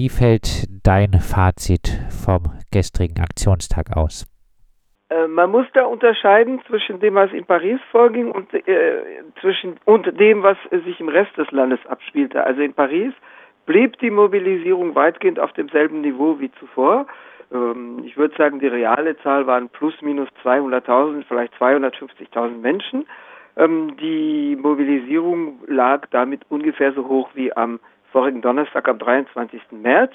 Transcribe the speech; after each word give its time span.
wie 0.00 0.08
fällt 0.08 0.64
dein 0.82 1.12
Fazit 1.12 1.86
vom 2.24 2.44
gestrigen 2.72 3.20
Aktionstag 3.20 3.94
aus? 3.94 4.24
Äh, 5.10 5.26
man 5.26 5.50
muss 5.50 5.66
da 5.74 5.84
unterscheiden 5.84 6.62
zwischen 6.66 7.00
dem, 7.00 7.16
was 7.16 7.30
in 7.32 7.44
Paris 7.44 7.78
vorging 7.90 8.30
und, 8.30 8.48
äh, 8.54 8.62
zwischen, 9.42 9.76
und 9.84 10.06
dem, 10.18 10.42
was 10.42 10.56
sich 10.70 10.98
im 11.00 11.10
Rest 11.10 11.36
des 11.36 11.50
Landes 11.50 11.80
abspielte. 11.86 12.42
Also 12.42 12.62
in 12.62 12.72
Paris 12.72 13.12
blieb 13.66 13.98
die 13.98 14.08
Mobilisierung 14.10 14.94
weitgehend 14.94 15.38
auf 15.38 15.52
demselben 15.52 16.00
Niveau 16.00 16.40
wie 16.40 16.50
zuvor. 16.52 17.06
Ähm, 17.52 18.02
ich 18.06 18.16
würde 18.16 18.34
sagen, 18.38 18.58
die 18.58 18.68
reale 18.68 19.18
Zahl 19.18 19.46
waren 19.46 19.68
plus 19.68 20.00
minus 20.00 20.30
200.000, 20.42 21.24
vielleicht 21.28 21.52
250.000 21.56 22.56
Menschen. 22.56 23.06
Ähm, 23.58 23.98
die 24.00 24.56
Mobilisierung 24.56 25.58
lag 25.66 26.06
damit 26.10 26.40
ungefähr 26.48 26.94
so 26.94 27.06
hoch 27.06 27.28
wie 27.34 27.52
am 27.54 27.80
vorigen 28.12 28.42
Donnerstag, 28.42 28.88
am 28.88 28.98
23. 28.98 29.60
März. 29.72 30.12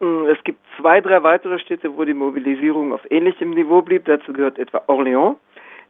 Mm, 0.00 0.26
es 0.26 0.42
gibt 0.44 0.60
zwei, 0.78 1.00
drei 1.00 1.22
weitere 1.22 1.58
Städte, 1.58 1.96
wo 1.96 2.04
die 2.04 2.14
Mobilisierung 2.14 2.92
auf 2.92 3.00
ähnlichem 3.10 3.50
Niveau 3.50 3.82
blieb. 3.82 4.04
Dazu 4.04 4.32
gehört 4.32 4.58
etwa 4.58 4.78
Orléans. 4.86 5.36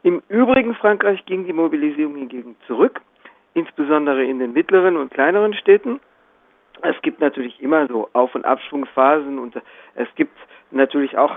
Im 0.03 0.23
übrigen 0.29 0.75
Frankreich 0.75 1.25
ging 1.27 1.45
die 1.45 1.53
Mobilisierung 1.53 2.17
hingegen 2.17 2.57
zurück, 2.67 3.01
insbesondere 3.55 4.25
in 4.25 4.39
den 4.39 4.53
mittleren 4.53 4.97
und 4.97 5.13
kleineren 5.13 5.55
Städten. 5.55 6.01
Es 6.83 7.01
gibt 7.03 7.21
natürlich 7.21 7.61
immer 7.61 7.89
so 7.89 8.09
Auf- 8.13 8.35
und 8.35 8.45
Abschwungsphasen 8.45 9.39
und 9.39 9.57
es 9.97 10.09
gibt 10.15 10.37
natürlich 10.71 11.19
auch 11.19 11.35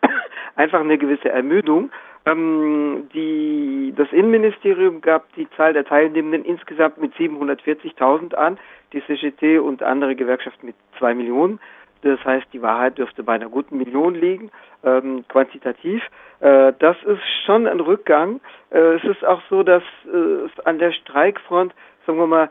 einfach 0.56 0.80
eine 0.80 0.96
gewisse 0.96 1.28
Ermüdung. 1.28 1.90
Ähm, 2.24 3.08
die, 3.12 3.92
das 3.96 4.10
Innenministerium 4.12 5.00
gab 5.00 5.30
die 5.34 5.48
Zahl 5.50 5.74
der 5.74 5.84
Teilnehmenden 5.84 6.44
insgesamt 6.44 6.98
mit 6.98 7.14
740.000 7.14 8.34
an, 8.34 8.58
die 8.92 9.02
CGT 9.04 9.58
und 9.58 9.82
andere 9.82 10.14
Gewerkschaften 10.16 10.66
mit 10.66 10.76
zwei 10.98 11.14
Millionen. 11.14 11.60
Das 12.02 12.24
heißt, 12.24 12.46
die 12.52 12.62
Wahrheit 12.62 12.98
dürfte 12.98 13.22
bei 13.22 13.34
einer 13.34 13.48
guten 13.48 13.76
Million 13.76 14.14
liegen, 14.14 14.50
ähm, 14.84 15.24
quantitativ. 15.28 16.02
Äh, 16.40 16.72
das 16.78 16.96
ist 17.04 17.22
schon 17.44 17.66
ein 17.66 17.80
Rückgang. 17.80 18.40
Äh, 18.70 18.94
es 18.94 19.04
ist 19.04 19.24
auch 19.24 19.42
so, 19.50 19.62
dass 19.62 19.82
äh, 20.06 20.16
es 20.16 20.66
an 20.66 20.78
der 20.78 20.92
Streikfront, 20.92 21.74
sagen 22.06 22.18
wir 22.18 22.26
mal, 22.26 22.50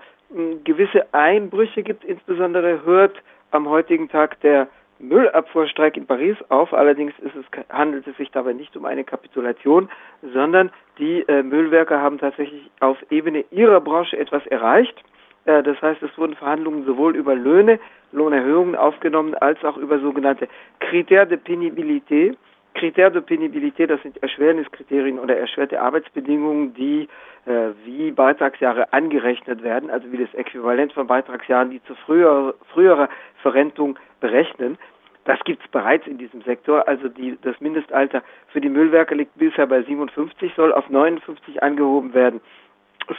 gewisse 0.66 1.14
Einbrüche 1.14 1.84
gibt. 1.84 2.03
Insbesondere 2.03 2.83
hört 2.83 3.16
am 3.52 3.70
heutigen 3.70 4.09
Tag 4.09 4.39
der 4.42 4.67
Müllabfuhrstreik 5.00 5.95
in 5.95 6.06
Paris 6.06 6.36
auf. 6.50 6.73
Allerdings 6.73 7.14
es, 7.20 7.31
handelt 7.70 8.08
es 8.08 8.17
sich 8.17 8.31
dabei 8.31 8.54
nicht 8.54 8.76
um 8.76 8.86
eine 8.86 9.04
Kapitulation, 9.04 9.89
sondern 10.33 10.72
die 10.98 11.22
äh, 11.28 11.44
Müllwerker 11.44 12.02
haben 12.02 12.17
tatsächlich 12.17 12.70
auf 12.80 12.98
Ebene 13.09 13.45
ihrer 13.52 13.80
Branche 13.80 14.17
etwas 14.17 14.45
erreicht. 14.48 15.02
Äh, 15.48 15.64
das 15.64 15.81
heißt, 15.81 16.03
es 16.03 16.16
wurden 16.17 16.36
Verhandlungen 16.36 16.86
sowohl 16.86 17.16
über 17.16 17.34
Löhne, 17.34 17.80
Lohnerhöhungen 18.12 18.76
aufgenommen, 18.76 19.34
als 19.36 19.64
auch 19.64 19.78
über 19.78 20.00
sogenannte 20.00 20.48
Critères 20.80 21.26
de 21.26 21.38
Pénibilité. 21.38 22.36
Critères 22.76 23.12
de 23.12 23.22
Pénibilité, 23.22 23.88
das 23.88 24.00
sind 24.04 24.22
Erschwerniskriterien 24.22 25.17
oder 25.17 25.36
erschwerte 25.36 25.81
Arbeitsbedingungen, 25.81 26.76
die 26.76 27.08
äh, 27.45 27.70
wie 27.86 28.12
Beitragsjahre 28.12 28.94
angerechnet 28.94 29.64
werden, 29.64 29.89
also 29.89 30.12
wie 30.12 30.17
das 30.17 30.31
Äquivalent 30.36 30.94
von 30.94 31.08
Beitragsjahren, 31.08 31.72
die 31.72 31.84
zu 31.86 31.95
früher, 32.06 32.54
früherer 32.73 33.09
Verrentung 33.42 33.98
berechnen. 34.20 34.78
Das 35.26 35.39
gibt 35.44 35.64
es 35.64 35.72
bereits 35.72 36.06
in 36.08 36.17
diesem 36.17 36.42
Sektor. 36.44 36.88
Also 36.88 37.09
die, 37.09 37.38
das 37.42 37.59
Mindestalter 37.59 38.22
für 38.50 38.61
die 38.61 38.70
Müllwerke 38.70 39.16
liegt 39.16 39.36
bisher 39.38 39.66
bei 39.66 39.82
57, 39.82 40.54
soll 40.56 40.72
auf 40.72 40.89
59 40.89 41.64
angehoben 41.64 42.14
werden. 42.14 42.42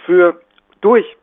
Für 0.06 0.40
durch 0.80 1.17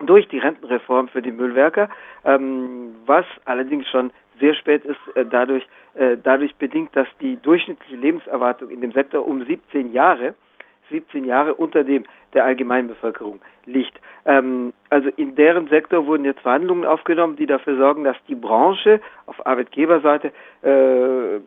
durch 0.00 0.28
die 0.28 0.38
Rentenreform 0.38 1.08
für 1.08 1.22
die 1.22 1.32
Müllwerker, 1.32 1.88
ähm, 2.24 2.94
was 3.06 3.24
allerdings 3.44 3.88
schon 3.88 4.10
sehr 4.40 4.54
spät 4.54 4.84
ist, 4.84 4.98
äh, 5.14 5.24
dadurch, 5.24 5.66
äh, 5.94 6.16
dadurch 6.22 6.54
bedingt, 6.56 6.94
dass 6.96 7.08
die 7.20 7.36
durchschnittliche 7.36 7.96
Lebenserwartung 7.96 8.70
in 8.70 8.80
dem 8.80 8.92
Sektor 8.92 9.26
um 9.26 9.44
17 9.44 9.92
Jahre, 9.92 10.34
17 10.90 11.24
Jahre 11.24 11.54
unter 11.54 11.84
dem 11.84 12.04
der 12.34 12.44
Allgemeinbevölkerung 12.44 13.40
liegt. 13.66 14.00
Ähm, 14.24 14.72
also 14.88 15.08
in 15.16 15.34
deren 15.34 15.68
Sektor 15.68 16.06
wurden 16.06 16.24
jetzt 16.24 16.40
Verhandlungen 16.40 16.84
aufgenommen, 16.84 17.36
die 17.36 17.46
dafür 17.46 17.76
sorgen, 17.76 18.04
dass 18.04 18.16
die 18.28 18.34
Branche 18.34 19.00
auf 19.26 19.46
Arbeitgeberseite 19.46 20.32
äh, 20.62 21.40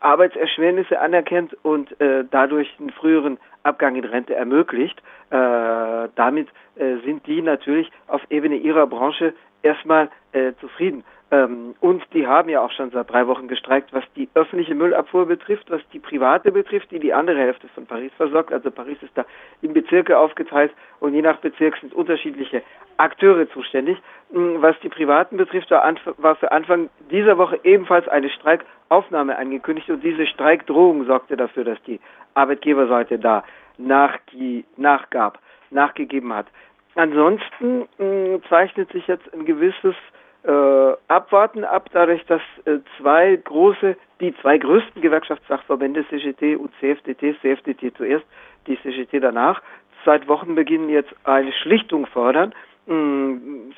Arbeitserschwernisse 0.00 1.00
anerkennt 1.00 1.56
und 1.62 2.00
äh, 2.00 2.24
dadurch 2.30 2.68
einen 2.78 2.90
früheren 2.90 3.38
Abgang 3.62 3.96
in 3.96 4.04
Rente 4.04 4.34
ermöglicht. 4.34 5.00
Äh, 5.30 6.08
damit 6.14 6.48
äh, 6.76 6.96
sind 7.04 7.26
die 7.26 7.42
natürlich 7.42 7.90
auf 8.06 8.22
Ebene 8.30 8.56
ihrer 8.56 8.86
Branche 8.86 9.34
erstmal 9.62 10.08
äh, 10.32 10.52
zufrieden. 10.60 11.04
Ähm, 11.30 11.74
und 11.80 12.02
die 12.14 12.26
haben 12.26 12.48
ja 12.48 12.62
auch 12.62 12.70
schon 12.70 12.90
seit 12.90 13.10
drei 13.10 13.26
Wochen 13.26 13.48
gestreikt, 13.48 13.92
was 13.92 14.04
die 14.16 14.28
öffentliche 14.34 14.74
Müllabfuhr 14.74 15.26
betrifft, 15.26 15.70
was 15.70 15.82
die 15.92 15.98
private 15.98 16.50
betrifft, 16.50 16.90
die 16.90 16.98
die 16.98 17.12
andere 17.12 17.38
Hälfte 17.38 17.68
von 17.68 17.86
Paris 17.86 18.12
versorgt. 18.16 18.52
Also 18.52 18.70
Paris 18.70 18.96
ist 19.02 19.12
da 19.14 19.26
in 19.60 19.74
Bezirke 19.74 20.18
aufgeteilt 20.18 20.72
und 21.00 21.12
je 21.12 21.20
nach 21.20 21.36
Bezirk 21.38 21.76
sind 21.78 21.92
unterschiedliche 21.92 22.62
Akteure 22.96 23.46
zuständig. 23.50 23.98
Hm, 24.32 24.62
was 24.62 24.78
die 24.80 24.88
Privaten 24.88 25.36
betrifft, 25.36 25.70
war, 25.70 26.36
für 26.36 26.50
Anfang 26.50 26.88
dieser 27.10 27.36
Woche 27.36 27.60
ebenfalls 27.62 28.08
eine 28.08 28.30
Streikaufnahme 28.30 29.36
angekündigt 29.36 29.90
und 29.90 30.02
diese 30.02 30.26
Streikdrohung 30.26 31.04
sorgte 31.04 31.36
dafür, 31.36 31.64
dass 31.64 31.82
die 31.82 32.00
Arbeitgeberseite 32.34 33.18
da 33.18 33.44
nachgab, 33.76 35.38
nachgegeben 35.70 36.32
hat. 36.32 36.46
Ansonsten 36.94 37.80
mh, 37.80 37.86
hm, 37.98 38.42
zeichnet 38.48 38.90
sich 38.92 39.06
jetzt 39.06 39.32
ein 39.34 39.44
gewisses 39.44 39.94
äh, 40.44 40.92
Abwarten 41.08 41.64
ab, 41.64 41.88
dadurch, 41.92 42.24
dass 42.26 42.42
äh, 42.64 42.78
zwei 42.98 43.36
große, 43.36 43.96
die 44.20 44.34
zwei 44.40 44.58
größten 44.58 45.02
Gewerkschaftssachverbände, 45.02 46.06
CGT 46.08 46.56
und 46.56 46.70
CFDT, 46.80 47.36
CFDT 47.40 47.96
zuerst, 47.96 48.24
die 48.66 48.78
CGT 48.82 49.20
danach, 49.20 49.62
seit 50.04 50.28
Wochenbeginn 50.28 50.88
jetzt 50.88 51.14
eine 51.24 51.52
Schlichtung 51.52 52.06
fordern. 52.06 52.54
Hm, 52.86 53.72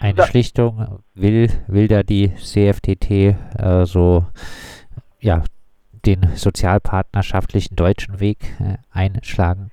eine 0.00 0.22
Schlichtung 0.22 1.00
will, 1.14 1.48
will 1.66 1.88
da 1.88 2.02
die 2.02 2.32
CFDT 2.34 3.36
äh, 3.58 3.84
so 3.84 4.24
ja, 5.18 5.42
den 6.06 6.22
sozialpartnerschaftlichen 6.34 7.76
deutschen 7.76 8.20
Weg 8.20 8.38
äh, 8.60 8.76
einschlagen? 8.92 9.70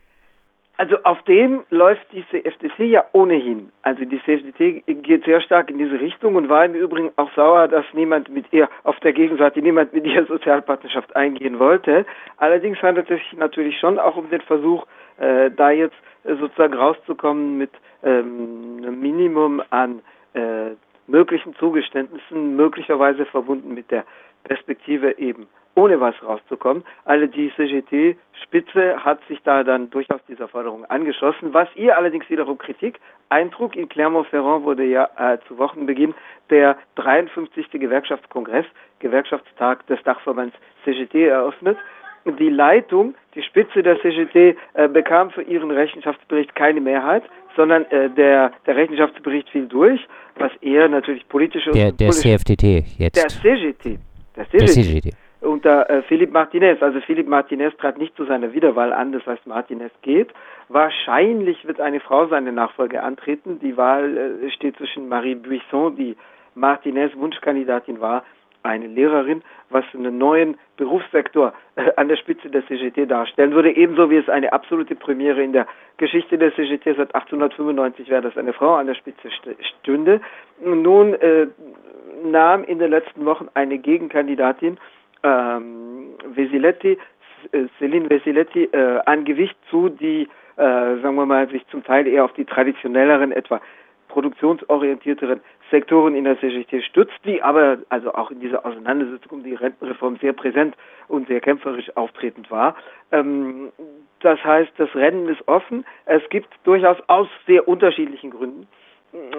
Also 0.81 0.97
auf 1.03 1.21
dem 1.25 1.63
läuft 1.69 2.07
diese 2.11 2.43
FDC 2.43 2.79
ja 2.79 3.05
ohnehin. 3.11 3.71
Also 3.83 4.03
die 4.03 4.19
CFDT 4.23 4.83
geht 5.03 5.25
sehr 5.25 5.39
stark 5.39 5.69
in 5.69 5.77
diese 5.77 5.99
Richtung 5.99 6.33
und 6.33 6.49
war 6.49 6.65
im 6.65 6.73
Übrigen 6.73 7.11
auch 7.17 7.31
sauer, 7.35 7.67
dass 7.67 7.85
niemand 7.93 8.29
mit 8.29 8.51
ihr 8.51 8.67
auf 8.83 8.99
der 9.01 9.13
Gegenseite 9.13 9.61
niemand 9.61 9.93
mit 9.93 10.07
ihr 10.07 10.25
Sozialpartnerschaft 10.25 11.15
eingehen 11.15 11.59
wollte. 11.59 12.03
Allerdings 12.37 12.81
handelt 12.81 13.11
es 13.11 13.19
sich 13.19 13.33
natürlich 13.33 13.77
schon 13.77 13.99
auch 13.99 14.15
um 14.15 14.27
den 14.31 14.41
Versuch, 14.41 14.87
äh, 15.19 15.51
da 15.51 15.69
jetzt 15.69 15.97
sozusagen 16.23 16.73
rauszukommen 16.73 17.59
mit 17.59 17.69
ähm, 18.01 18.77
einem 18.81 18.99
Minimum 18.99 19.61
an 19.69 20.01
äh, 20.33 20.71
möglichen 21.05 21.53
Zugeständnissen, 21.57 22.55
möglicherweise 22.55 23.27
verbunden 23.27 23.75
mit 23.75 23.91
der 23.91 24.03
Perspektive 24.45 25.19
eben 25.19 25.47
ohne 25.75 25.99
was 25.99 26.15
rauszukommen. 26.23 26.83
Alle 27.05 27.27
die 27.27 27.51
CGT-Spitze 27.55 29.03
hat 29.03 29.19
sich 29.27 29.39
da 29.43 29.63
dann 29.63 29.89
durchaus 29.89 30.19
dieser 30.27 30.47
Forderung 30.47 30.85
angeschlossen, 30.85 31.53
was 31.53 31.67
ihr 31.75 31.97
allerdings 31.97 32.29
wiederum 32.29 32.57
Kritik 32.57 32.99
eintrug. 33.29 33.75
In 33.75 33.87
Clermont-Ferrand 33.87 34.63
wurde 34.63 34.83
ja 34.83 35.09
äh, 35.17 35.37
zu 35.47 35.57
Wochenbeginn 35.57 36.13
der 36.49 36.77
53. 36.95 37.71
Gewerkschaftskongress, 37.71 38.65
Gewerkschaftstag 38.99 39.85
des 39.87 40.01
Dachverbands 40.03 40.55
CGT 40.83 41.27
eröffnet. 41.27 41.77
Die 42.25 42.49
Leitung, 42.49 43.15
die 43.33 43.41
Spitze 43.41 43.81
der 43.81 43.99
CGT 43.99 44.55
äh, 44.73 44.87
bekam 44.87 45.31
für 45.31 45.41
ihren 45.41 45.71
Rechenschaftsbericht 45.71 46.53
keine 46.53 46.79
Mehrheit, 46.79 47.23
sondern 47.55 47.85
äh, 47.85 48.09
der, 48.11 48.51
der 48.67 48.75
Rechenschaftsbericht 48.75 49.49
fiel 49.49 49.67
durch, 49.67 49.99
was 50.35 50.51
eher 50.61 50.87
natürlich 50.87 51.27
politische... 51.27 51.71
Der, 51.71 51.91
der 51.91 52.11
CFTT 52.11 52.63
jetzt. 52.99 53.17
Der 53.17 53.29
CGT. 53.29 53.97
Der 54.35 54.45
CGT. 54.49 54.59
Der 54.59 54.67
CGT 54.67 55.20
unter 55.41 55.89
äh, 55.89 56.01
Philipp 56.03 56.31
Martinez. 56.31 56.81
Also 56.81 57.01
Philipp 57.01 57.27
Martinez 57.27 57.75
trat 57.77 57.97
nicht 57.97 58.15
zu 58.15 58.25
seiner 58.25 58.53
Wiederwahl 58.53 58.93
an, 58.93 59.11
das 59.11 59.25
heißt 59.25 59.45
Martinez 59.47 59.91
geht. 60.01 60.29
Wahrscheinlich 60.69 61.65
wird 61.67 61.81
eine 61.81 61.99
Frau 61.99 62.27
seine 62.27 62.51
Nachfolge 62.51 63.03
antreten. 63.03 63.59
Die 63.59 63.75
Wahl 63.75 64.17
äh, 64.17 64.51
steht 64.51 64.77
zwischen 64.77 65.09
Marie 65.09 65.35
Buisson, 65.35 65.95
die 65.95 66.15
Martinez 66.55 67.15
Wunschkandidatin 67.15 67.99
war, 68.01 68.23
eine 68.63 68.85
Lehrerin, 68.85 69.41
was 69.69 69.83
einen 69.93 70.19
neuen 70.19 70.57
Berufssektor 70.77 71.53
äh, 71.75 71.91
an 71.95 72.07
der 72.07 72.17
Spitze 72.17 72.49
der 72.49 72.65
CGT 72.67 73.07
darstellen 73.07 73.53
würde, 73.53 73.75
ebenso 73.75 74.09
wie 74.11 74.17
es 74.17 74.29
eine 74.29 74.53
absolute 74.53 74.95
Premiere 74.95 75.41
in 75.41 75.53
der 75.53 75.65
Geschichte 75.97 76.37
der 76.37 76.53
CGT 76.53 76.83
seit 76.95 77.15
1895 77.15 78.09
wäre, 78.09 78.21
dass 78.21 78.37
eine 78.37 78.53
Frau 78.53 78.75
an 78.75 78.87
der 78.87 78.95
Spitze 78.95 79.29
stünde. 79.79 80.21
Nun 80.63 81.15
äh, 81.15 81.47
nahm 82.23 82.63
in 82.63 82.77
den 82.77 82.91
letzten 82.91 83.25
Wochen 83.25 83.47
eine 83.55 83.79
Gegenkandidatin 83.79 84.77
ähm, 85.23 86.15
Vesiletti, 86.33 86.97
äh, 87.51 87.65
Celine 87.77 88.09
Vesiletti 88.09 88.65
äh, 88.65 88.99
ein 89.05 89.25
Gewicht 89.25 89.57
zu, 89.69 89.89
die, 89.89 90.27
äh, 90.57 90.61
sagen 91.01 91.15
wir 91.15 91.25
mal, 91.25 91.49
sich 91.49 91.65
zum 91.67 91.83
Teil 91.83 92.07
eher 92.07 92.25
auf 92.25 92.33
die 92.33 92.45
traditionelleren, 92.45 93.31
etwa 93.31 93.61
produktionsorientierteren 94.09 95.39
Sektoren 95.69 96.15
in 96.15 96.25
der 96.25 96.37
CGT 96.39 96.83
stützt, 96.83 97.17
die 97.23 97.41
aber 97.41 97.77
also 97.89 98.13
auch 98.13 98.29
in 98.29 98.41
dieser 98.41 98.65
Auseinandersetzung 98.65 99.39
um 99.39 99.43
die 99.43 99.55
Rentenreform 99.55 100.17
sehr 100.17 100.33
präsent 100.33 100.75
und 101.07 101.27
sehr 101.27 101.39
kämpferisch 101.39 101.95
auftretend 101.95 102.51
war. 102.51 102.75
Ähm, 103.11 103.71
das 104.19 104.43
heißt, 104.43 104.71
das 104.77 104.93
Rennen 104.95 105.29
ist 105.29 105.47
offen. 105.47 105.85
Es 106.05 106.21
gibt 106.29 106.49
durchaus 106.63 106.97
aus 107.07 107.27
sehr 107.47 107.67
unterschiedlichen 107.67 108.31
Gründen 108.31 108.67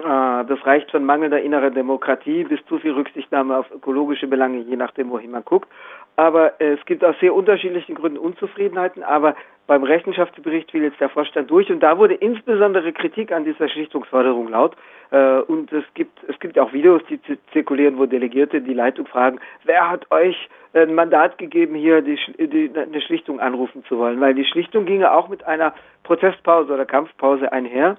das 0.03 0.65
reicht 0.65 0.91
von 0.91 1.03
mangelnder 1.03 1.41
innerer 1.41 1.71
Demokratie 1.71 2.43
bis 2.43 2.63
zu 2.67 2.77
viel 2.77 2.91
Rücksichtnahme 2.91 3.57
auf 3.57 3.71
ökologische 3.71 4.27
Belange, 4.27 4.59
je 4.59 4.75
nachdem, 4.75 5.09
wohin 5.09 5.31
man 5.31 5.43
guckt. 5.43 5.67
Aber 6.15 6.53
es 6.59 6.83
gibt 6.85 7.03
aus 7.03 7.15
sehr 7.19 7.33
unterschiedlichen 7.33 7.95
Gründen 7.95 8.19
Unzufriedenheiten. 8.19 9.01
Aber 9.03 9.35
beim 9.65 9.83
Rechenschaftsbericht 9.83 10.71
fiel 10.71 10.83
jetzt 10.83 10.99
der 10.99 11.09
Vorstand 11.09 11.49
durch 11.49 11.71
und 11.71 11.79
da 11.79 11.97
wurde 11.97 12.15
insbesondere 12.15 12.91
Kritik 12.91 13.31
an 13.31 13.45
dieser 13.45 13.69
Schlichtungsforderung 13.69 14.49
laut. 14.49 14.75
Äh, 15.11 15.39
und 15.41 15.71
es 15.71 15.85
gibt, 15.93 16.19
es 16.27 16.37
gibt 16.39 16.59
auch 16.59 16.73
Videos, 16.73 17.01
die 17.09 17.19
zirkulieren, 17.53 17.97
wo 17.97 18.05
Delegierte 18.05 18.61
die 18.61 18.73
Leitung 18.73 19.07
fragen, 19.07 19.39
wer 19.63 19.89
hat 19.89 20.11
euch 20.11 20.49
ein 20.73 20.93
Mandat 20.93 21.37
gegeben, 21.37 21.75
hier 21.75 22.01
die, 22.01 22.17
die, 22.37 22.71
eine 22.75 23.01
Schlichtung 23.01 23.39
anrufen 23.39 23.83
zu 23.85 23.97
wollen? 23.97 24.19
Weil 24.19 24.33
die 24.33 24.45
Schlichtung 24.45 24.85
ginge 24.85 25.11
auch 25.11 25.29
mit 25.29 25.45
einer 25.45 25.73
Protestpause 26.03 26.73
oder 26.73 26.85
Kampfpause 26.85 27.51
einher. 27.51 27.97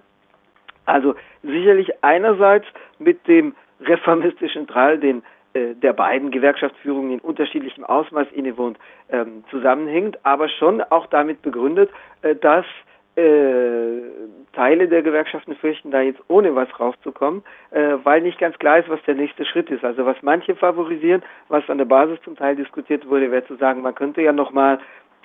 Also 0.86 1.14
sicherlich 1.42 1.90
einerseits 2.02 2.66
mit 2.98 3.26
dem 3.26 3.54
reformistischen 3.80 4.66
Drall, 4.66 4.98
den 4.98 5.22
äh, 5.54 5.74
der 5.74 5.92
beiden 5.92 6.30
Gewerkschaftsführungen 6.30 7.12
in 7.12 7.20
unterschiedlichem 7.20 7.84
Ausmaß 7.84 8.28
innewohnt, 8.32 8.78
ähm, 9.10 9.44
zusammenhängt, 9.50 10.18
aber 10.24 10.48
schon 10.48 10.80
auch 10.82 11.06
damit 11.06 11.42
begründet, 11.42 11.90
äh, 12.22 12.34
dass 12.34 12.66
äh, 13.16 14.00
Teile 14.52 14.88
der 14.88 15.02
Gewerkschaften 15.02 15.54
fürchten, 15.56 15.92
da 15.92 16.00
jetzt 16.00 16.20
ohne 16.28 16.54
was 16.56 16.68
rauszukommen, 16.80 17.42
äh, 17.70 17.94
weil 18.02 18.22
nicht 18.22 18.38
ganz 18.38 18.58
klar 18.58 18.78
ist, 18.78 18.88
was 18.88 19.02
der 19.02 19.14
nächste 19.14 19.44
Schritt 19.44 19.70
ist. 19.70 19.84
Also 19.84 20.04
was 20.04 20.16
manche 20.22 20.56
favorisieren, 20.56 21.22
was 21.48 21.68
an 21.70 21.78
der 21.78 21.84
Basis 21.84 22.20
zum 22.22 22.36
Teil 22.36 22.56
diskutiert 22.56 23.08
wurde, 23.08 23.30
wäre 23.30 23.46
zu 23.46 23.54
sagen, 23.56 23.82
man 23.82 23.94
könnte 23.94 24.22
ja 24.22 24.32
nochmal 24.32 24.80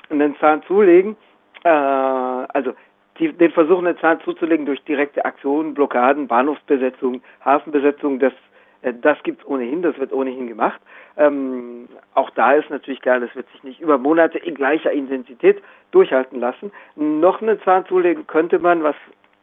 einen 0.10 0.36
Zahn 0.38 0.62
zulegen. 0.64 1.16
Äh, 1.64 1.70
also 1.70 2.74
die, 3.20 3.34
den 3.34 3.52
Versuch, 3.52 3.80
eine 3.80 3.98
Zahl 3.98 4.20
zuzulegen 4.20 4.66
durch 4.66 4.82
direkte 4.84 5.26
Aktionen, 5.26 5.74
Blockaden, 5.74 6.28
Bahnhofsbesetzungen, 6.28 7.22
Hafenbesetzungen, 7.44 8.20
das, 8.20 8.34
äh, 8.82 8.94
das 8.94 9.22
gibt 9.24 9.42
es 9.42 9.48
ohnehin, 9.48 9.82
das 9.82 9.98
wird 9.98 10.14
ohnehin 10.14 10.48
gemacht. 10.48 10.82
Ähm, 11.18 11.88
auch 12.16 12.30
da 12.32 12.54
ist 12.54 12.70
natürlich 12.70 13.02
klar, 13.02 13.20
das 13.20 13.36
wird 13.36 13.50
sich 13.52 13.64
nicht 13.64 13.82
über 13.82 13.98
Monate 13.98 14.38
in 14.38 14.56
gleicher 14.56 14.92
Intensität 14.92 15.62
durchhalten 15.92 16.40
lassen. 16.40 16.72
Noch 16.96 17.42
eine 17.42 17.60
Zahl 17.62 17.86
zulegen 17.86 18.26
könnte 18.28 18.60
man, 18.60 18.84
was 18.84 18.96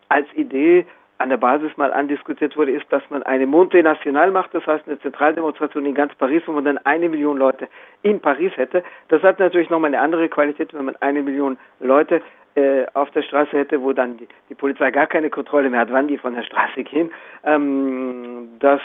als 0.08 0.26
Idee 0.34 0.86
an 1.18 1.30
der 1.30 1.38
Basis 1.38 1.74
mal 1.76 1.92
andiskutiert 1.92 2.56
wurde, 2.56 2.72
ist, 2.72 2.84
dass 2.90 3.02
man 3.08 3.22
eine 3.22 3.46
Monte 3.46 3.82
National 3.82 4.30
macht, 4.30 4.52
das 4.54 4.66
heißt 4.66 4.86
eine 4.86 4.98
Zentraldemonstration 5.00 5.86
in 5.86 5.94
ganz 5.94 6.14
Paris, 6.14 6.42
wo 6.46 6.52
man 6.52 6.64
dann 6.64 6.78
eine 6.78 7.08
Million 7.08 7.38
Leute 7.38 7.68
in 8.02 8.20
Paris 8.20 8.52
hätte. 8.56 8.84
Das 9.08 9.22
hat 9.22 9.38
natürlich 9.38 9.70
nochmal 9.70 9.88
eine 9.88 10.00
andere 10.00 10.28
Qualität, 10.28 10.74
wenn 10.74 10.84
man 10.84 10.96
eine 10.96 11.22
Million 11.22 11.56
Leute 11.80 12.20
äh, 12.56 12.86
auf 12.94 13.10
der 13.10 13.22
Straße 13.22 13.52
hätte, 13.52 13.82
wo 13.82 13.92
dann 13.92 14.16
die, 14.16 14.26
die, 14.48 14.54
Polizei 14.54 14.90
gar 14.90 15.06
keine 15.06 15.30
Kontrolle 15.30 15.68
mehr 15.70 15.80
hat, 15.80 15.92
wann 15.92 16.08
die 16.08 16.18
von 16.18 16.34
der 16.34 16.42
Straße 16.42 16.84
gehen. 16.84 17.12
Ähm, 17.44 18.48
das, 18.58 18.80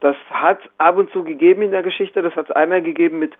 das 0.00 0.16
hat 0.30 0.58
ab 0.78 0.96
und 0.96 1.10
zu 1.12 1.22
gegeben 1.22 1.62
in 1.62 1.70
der 1.70 1.82
Geschichte. 1.82 2.20
Das 2.20 2.34
hat 2.34 2.50
es 2.50 2.56
einmal 2.56 2.82
gegeben 2.82 3.20
mit 3.20 3.32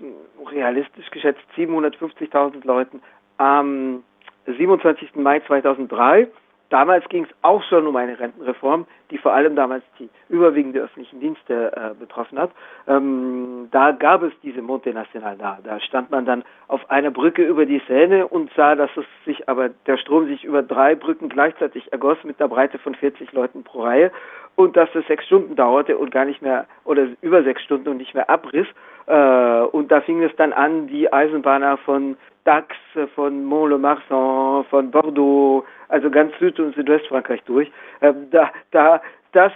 mm, 0.00 0.46
realistisch 0.48 1.08
geschätzt 1.10 1.44
750.000 1.56 2.66
Leuten 2.66 3.00
am 3.36 4.02
27. 4.46 5.14
Mai 5.14 5.40
2003. 5.40 6.26
Damals 6.70 7.08
ging 7.08 7.24
es 7.24 7.30
auch 7.42 7.62
schon 7.62 7.86
um 7.86 7.96
eine 7.96 8.18
Rentenreform, 8.18 8.86
die 9.10 9.18
vor 9.18 9.32
allem 9.32 9.56
damals 9.56 9.82
die 9.98 10.10
überwiegende 10.28 10.80
öffentlichen 10.80 11.18
Dienste 11.20 11.72
äh, 11.74 11.94
betroffen 11.98 12.38
hat. 12.38 12.50
Ähm, 12.86 13.68
da 13.70 13.92
gab 13.92 14.22
es 14.22 14.32
diese 14.42 14.60
Monte 14.60 14.92
National 14.92 15.36
da. 15.38 15.58
Da 15.64 15.80
stand 15.80 16.10
man 16.10 16.26
dann 16.26 16.44
auf 16.66 16.90
einer 16.90 17.10
Brücke 17.10 17.42
über 17.42 17.64
die 17.64 17.80
Seine 17.88 18.28
und 18.28 18.50
sah, 18.54 18.74
dass 18.74 18.90
es 18.96 19.06
sich 19.24 19.48
aber 19.48 19.70
der 19.86 19.96
Strom 19.96 20.26
sich 20.26 20.44
über 20.44 20.62
drei 20.62 20.94
Brücken 20.94 21.30
gleichzeitig 21.30 21.90
ergoss 21.90 22.22
mit 22.24 22.38
einer 22.38 22.50
Breite 22.50 22.78
von 22.78 22.94
40 22.94 23.32
Leuten 23.32 23.64
pro 23.64 23.84
Reihe 23.84 24.12
und 24.56 24.76
dass 24.76 24.88
es 24.94 25.06
sechs 25.06 25.24
Stunden 25.24 25.56
dauerte 25.56 25.96
und 25.96 26.10
gar 26.10 26.26
nicht 26.26 26.42
mehr 26.42 26.66
oder 26.84 27.06
über 27.22 27.42
sechs 27.44 27.62
Stunden 27.62 27.88
und 27.88 27.96
nicht 27.96 28.14
mehr 28.14 28.28
abriss. 28.28 28.66
Äh, 29.06 29.60
und 29.72 29.90
da 29.90 30.02
fing 30.02 30.22
es 30.22 30.34
dann 30.36 30.52
an, 30.52 30.86
die 30.88 31.10
Eisenbahner 31.10 31.78
von 31.78 32.16
Dax, 32.48 32.74
von 33.14 33.44
Mont-le-Marsan, 33.44 34.64
von 34.70 34.90
Bordeaux, 34.90 35.66
also 35.88 36.10
ganz 36.10 36.32
Süd- 36.38 36.58
und 36.58 36.74
Südwestfrankreich 36.74 37.42
durch. 37.42 37.70
Ähm, 38.00 38.28
da, 38.30 38.50
da, 38.70 39.02
das, 39.32 39.52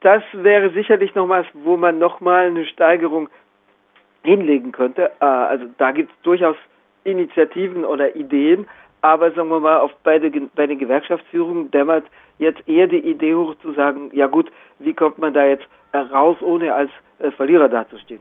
das 0.00 0.22
wäre 0.34 0.68
sicherlich 0.72 1.14
nochmals, 1.14 1.46
wo 1.54 1.78
man 1.78 1.98
nochmal 1.98 2.48
eine 2.48 2.66
Steigerung 2.66 3.30
hinlegen 4.24 4.72
könnte. 4.72 5.10
Äh, 5.20 5.24
also 5.24 5.64
da 5.78 5.90
gibt 5.92 6.12
es 6.12 6.20
durchaus 6.20 6.56
Initiativen 7.04 7.82
oder 7.82 8.14
Ideen, 8.14 8.66
aber 9.00 9.30
sagen 9.32 9.48
wir 9.48 9.60
mal, 9.60 9.78
auf 9.78 9.92
bei, 10.02 10.18
der, 10.18 10.30
bei 10.54 10.66
den 10.66 10.78
Gewerkschaftsführungen 10.78 11.70
dämmert 11.70 12.04
jetzt 12.36 12.68
eher 12.68 12.88
die 12.88 13.08
Idee 13.08 13.34
hoch 13.34 13.54
zu 13.62 13.72
sagen, 13.72 14.10
ja 14.12 14.26
gut, 14.26 14.52
wie 14.80 14.92
kommt 14.92 15.16
man 15.16 15.32
da 15.32 15.46
jetzt 15.46 15.66
raus, 15.94 16.36
ohne 16.42 16.74
als 16.74 16.90
äh, 17.20 17.30
Verlierer 17.30 17.70
dazustehen. 17.70 18.20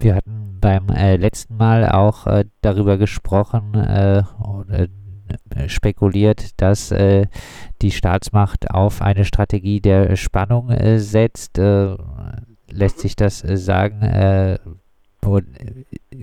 Wir 0.00 0.16
hatten 0.16 0.37
beim 0.60 0.88
äh, 0.88 1.16
letzten 1.16 1.56
Mal 1.56 1.88
auch 1.88 2.26
äh, 2.26 2.44
darüber 2.60 2.98
gesprochen 2.98 3.74
äh, 3.74 4.22
oder 4.42 4.88
äh, 5.54 5.68
spekuliert, 5.68 6.60
dass 6.60 6.90
äh, 6.90 7.26
die 7.82 7.90
Staatsmacht 7.90 8.70
auf 8.70 9.02
eine 9.02 9.24
Strategie 9.24 9.80
der 9.80 10.16
Spannung 10.16 10.70
äh, 10.70 10.98
setzt. 10.98 11.60
lässt 12.70 12.98
sich 13.00 13.16
das 13.16 13.38
sagen? 13.38 14.58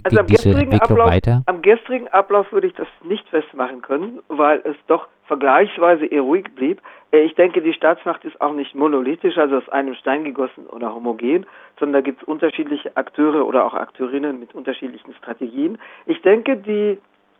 Also 0.03 0.19
am 0.19 0.27
gestrigen, 0.27 0.79
Ablauf, 0.79 1.11
am 1.45 1.61
gestrigen 1.61 2.07
Ablauf 2.09 2.51
würde 2.51 2.67
ich 2.67 2.73
das 2.73 2.87
nicht 3.03 3.27
festmachen 3.29 3.81
können, 3.81 4.19
weil 4.27 4.61
es 4.63 4.75
doch 4.87 5.07
vergleichsweise 5.27 6.05
eher 6.05 6.21
ruhig 6.21 6.45
blieb. 6.55 6.81
Ich 7.11 7.35
denke, 7.35 7.61
die 7.61 7.73
Staatsmacht 7.73 8.25
ist 8.25 8.39
auch 8.41 8.53
nicht 8.53 8.75
monolithisch, 8.75 9.37
also 9.37 9.57
aus 9.57 9.69
einem 9.69 9.95
Stein 9.95 10.23
gegossen 10.23 10.67
oder 10.67 10.93
homogen, 10.93 11.45
sondern 11.79 11.93
da 11.93 12.01
gibt 12.01 12.21
es 12.21 12.27
unterschiedliche 12.27 12.95
Akteure 12.97 13.45
oder 13.45 13.65
auch 13.65 13.73
Akteurinnen 13.73 14.39
mit 14.39 14.53
unterschiedlichen 14.53 15.13
Strategien. 15.15 15.77
Ich 16.05 16.21
denke, 16.21 16.57
die 16.57 16.97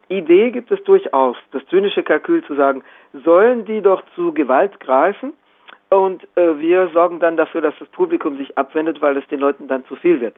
Idee 0.08 0.52
gibt 0.52 0.72
es 0.72 0.84
durchaus, 0.84 1.36
das 1.52 1.66
zynische 1.68 2.04
Kalkül 2.04 2.44
zu 2.46 2.56
sagen, 2.56 2.84
sollen 3.26 3.66
die 3.66 3.82
doch 3.82 4.04
zu 4.16 4.34
Gewalt 4.34 4.80
greifen 4.80 5.34
und 5.90 6.24
äh, 6.36 6.60
wir 6.60 6.90
sorgen 6.94 7.20
dann 7.20 7.38
dafür, 7.38 7.62
dass 7.62 7.74
das 7.80 7.88
Publikum 7.90 8.38
sich 8.38 8.58
abwendet, 8.58 9.02
weil 9.02 9.18
es 9.18 9.28
den 9.28 9.40
Leuten 9.40 9.68
dann 9.68 9.86
zu 9.86 9.96
viel 9.96 10.20
wird. 10.20 10.36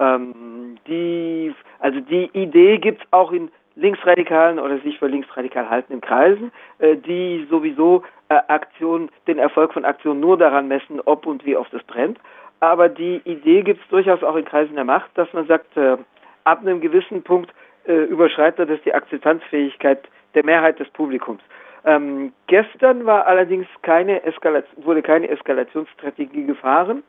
Ähm, 0.00 0.78
die, 0.88 1.54
also 1.78 2.00
die 2.00 2.30
Idee 2.32 2.78
gibt 2.78 3.02
es 3.02 3.12
auch 3.12 3.30
in 3.32 3.50
linksradikalen 3.76 4.58
oder 4.58 4.78
sich 4.78 4.98
für 4.98 5.06
linksradikal 5.06 5.68
haltenden 5.68 6.00
Kreisen, 6.00 6.50
äh, 6.78 6.96
die 6.96 7.46
sowieso 7.50 8.02
äh, 8.28 8.34
Aktionen, 8.48 9.10
den 9.26 9.38
Erfolg 9.38 9.72
von 9.72 9.84
Aktionen 9.84 10.20
nur 10.20 10.36
daran 10.36 10.68
messen, 10.68 11.00
ob 11.04 11.26
und 11.26 11.44
wie 11.44 11.56
oft 11.56 11.72
es 11.74 11.82
brennt. 11.84 12.18
Aber 12.60 12.88
die 12.88 13.20
Idee 13.24 13.62
gibt 13.62 13.82
es 13.82 13.88
durchaus 13.88 14.22
auch 14.22 14.36
in 14.36 14.44
Kreisen 14.44 14.74
der 14.74 14.84
Macht, 14.84 15.10
dass 15.14 15.32
man 15.32 15.46
sagt, 15.46 15.76
äh, 15.76 15.96
ab 16.44 16.60
einem 16.60 16.80
gewissen 16.80 17.22
Punkt 17.22 17.52
äh, 17.86 18.04
überschreitet 18.04 18.68
das 18.68 18.80
die 18.82 18.94
Akzeptanzfähigkeit 18.94 20.08
der 20.34 20.44
Mehrheit 20.44 20.78
des 20.78 20.88
Publikums. 20.90 21.42
Ähm, 21.84 22.32
gestern 22.46 23.06
war 23.06 23.26
allerdings 23.26 23.66
keine 23.82 24.22
Eskalation, 24.24 24.84
wurde 24.84 25.02
keine 25.02 25.28
Eskalationsstrategie 25.28 26.44
gefahren. 26.44 27.02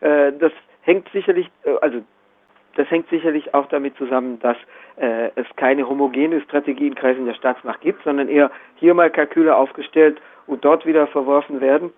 Äh, 0.00 0.32
das 0.32 0.52
hängt 0.82 1.08
sicherlich, 1.12 1.48
äh, 1.64 1.76
also 1.80 2.02
das 2.76 2.90
hängt 2.90 3.08
sicherlich 3.08 3.54
auch 3.54 3.66
damit 3.66 3.96
zusammen, 3.96 4.38
dass 4.40 4.56
äh, 4.96 5.30
es 5.34 5.46
keine 5.56 5.88
homogene 5.88 6.40
Strategie 6.42 6.86
in 6.86 6.94
Kreisen 6.94 7.26
der 7.26 7.34
Staatsmacht 7.34 7.80
gibt, 7.80 8.02
sondern 8.04 8.28
eher 8.28 8.50
hier 8.76 8.94
mal 8.94 9.10
Kalküle 9.10 9.56
aufgestellt 9.56 10.20
und 10.46 10.64
dort 10.64 10.86
wieder 10.86 11.06
verworfen 11.08 11.60
werden. 11.60 11.92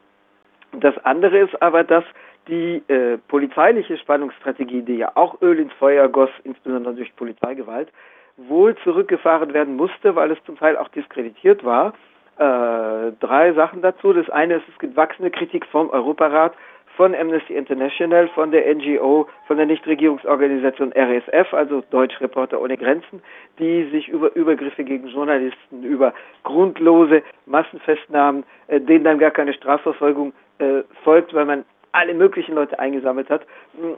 Das 0.72 0.96
andere 1.04 1.38
ist 1.38 1.60
aber, 1.62 1.84
dass 1.84 2.04
die 2.46 2.82
äh, 2.88 3.18
polizeiliche 3.28 3.96
Spannungsstrategie, 3.98 4.82
die 4.82 4.96
ja 4.96 5.12
auch 5.14 5.40
Öl 5.42 5.58
ins 5.58 5.72
Feuer 5.74 6.08
goss, 6.08 6.30
insbesondere 6.44 6.94
durch 6.94 7.14
Polizeigewalt, 7.16 7.88
wohl 8.36 8.76
zurückgefahren 8.84 9.52
werden 9.52 9.76
musste, 9.76 10.14
weil 10.14 10.30
es 10.30 10.42
zum 10.44 10.56
Teil 10.56 10.76
auch 10.76 10.88
diskreditiert 10.88 11.64
war. 11.64 11.92
Äh, 12.38 13.12
drei 13.18 13.52
Sachen 13.54 13.82
dazu. 13.82 14.12
Das 14.12 14.30
eine 14.30 14.56
ist, 14.56 14.68
es 14.72 14.78
gibt 14.78 14.96
wachsende 14.96 15.30
Kritik 15.30 15.66
vom 15.66 15.90
Europarat, 15.90 16.54
von 16.98 17.14
Amnesty 17.14 17.54
International, 17.54 18.26
von 18.30 18.50
der 18.50 18.74
NGO, 18.74 19.28
von 19.46 19.56
der 19.56 19.66
Nichtregierungsorganisation 19.66 20.92
RSF, 20.92 21.54
also 21.54 21.80
Deutsch 21.90 22.20
Reporter 22.20 22.60
ohne 22.60 22.76
Grenzen, 22.76 23.22
die 23.60 23.84
sich 23.90 24.08
über 24.08 24.34
Übergriffe 24.34 24.82
gegen 24.82 25.06
Journalisten, 25.06 25.84
über 25.84 26.12
grundlose 26.42 27.22
Massenfestnahmen, 27.46 28.42
äh, 28.66 28.80
denen 28.80 29.04
dann 29.04 29.20
gar 29.20 29.30
keine 29.30 29.52
Strafverfolgung 29.52 30.32
äh, 30.58 30.82
folgt, 31.04 31.32
weil 31.34 31.44
man 31.44 31.64
alle 31.92 32.14
möglichen 32.14 32.56
Leute 32.56 32.76
eingesammelt 32.80 33.30
hat, 33.30 33.42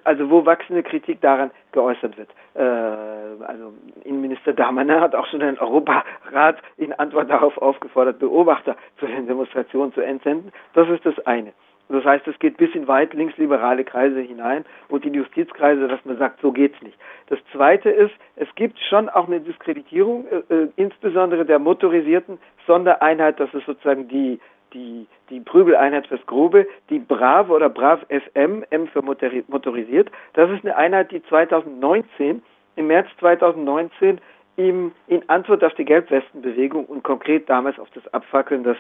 also 0.05 0.29
wo 0.29 0.45
wachsende 0.45 0.83
Kritik 0.83 1.23
daran 1.23 1.51
geäußert 1.73 2.19
wird. 2.19 2.29
Äh, 2.53 2.61
also 2.61 3.73
Innenminister 4.05 4.53
Damaner 4.53 5.01
hat 5.01 5.15
auch 5.15 5.27
schon 5.29 5.41
den 5.41 5.59
Europarat 5.59 6.59
in 6.77 6.93
Antwort 6.93 7.31
darauf 7.31 7.57
aufgefordert, 7.57 8.19
Beobachter 8.19 8.77
zu 8.99 9.07
den 9.07 9.27
Demonstrationen 9.27 9.95
zu 9.95 10.03
entsenden. 10.03 10.53
Das 10.75 10.87
ist 10.91 11.07
das 11.07 11.19
eine. 11.27 11.55
Das 11.91 12.05
heißt, 12.05 12.27
es 12.29 12.39
geht 12.39 12.57
bis 12.57 12.75
in 12.75 12.87
weit 12.87 13.15
linksliberale 13.15 13.85
Kreise 13.85 14.21
hinein 14.21 14.65
und 14.89 15.05
in 15.05 15.15
Justizkreise, 15.15 15.89
dass 15.89 16.05
man 16.05 16.19
sagt, 16.19 16.41
so 16.41 16.53
geht's 16.53 16.81
nicht. 16.83 16.97
Das 17.29 17.39
Zweite 17.53 17.91
ist, 17.91 18.15
es 18.37 18.49
gibt 18.55 18.79
schon 18.79 19.09
auch 19.09 19.27
eine 19.27 19.41
Diskreditierung, 19.41 20.27
äh, 20.29 20.55
äh 20.55 20.69
insbesondere 20.77 21.45
der 21.45 21.59
motorisierten 21.59 22.39
Sondereinheit, 22.67 23.41
das 23.41 23.53
ist 23.55 23.67
sozusagen 23.67 24.09
die 24.09 24.39
die, 24.73 25.07
die 25.31 25.41
Prügeleinheit 25.41 26.07
fürs 26.07 26.25
Grobe, 26.27 26.67
die 26.91 26.99
Brave 26.99 27.53
oder 27.53 27.69
Brav 27.69 28.07
FM, 28.09 28.65
M 28.71 28.87
für 28.89 29.03
motorisiert. 29.03 30.11
Das 30.35 30.51
ist 30.51 30.65
eine 30.65 30.77
Einheit, 30.77 31.11
die 31.11 31.23
2019, 31.25 32.43
im 32.77 32.87
März 32.87 33.09
2019, 33.19 34.21
im, 34.57 34.93
in 35.07 35.29
Antwort 35.29 35.65
auf 35.65 35.75
die 35.75 35.85
Gelbwestenbewegung 35.85 36.85
und 36.85 37.03
konkret 37.03 37.49
damals 37.49 37.79
auf 37.79 37.89
das 37.95 38.07
Abfackeln 38.13 38.63
des 38.63 38.77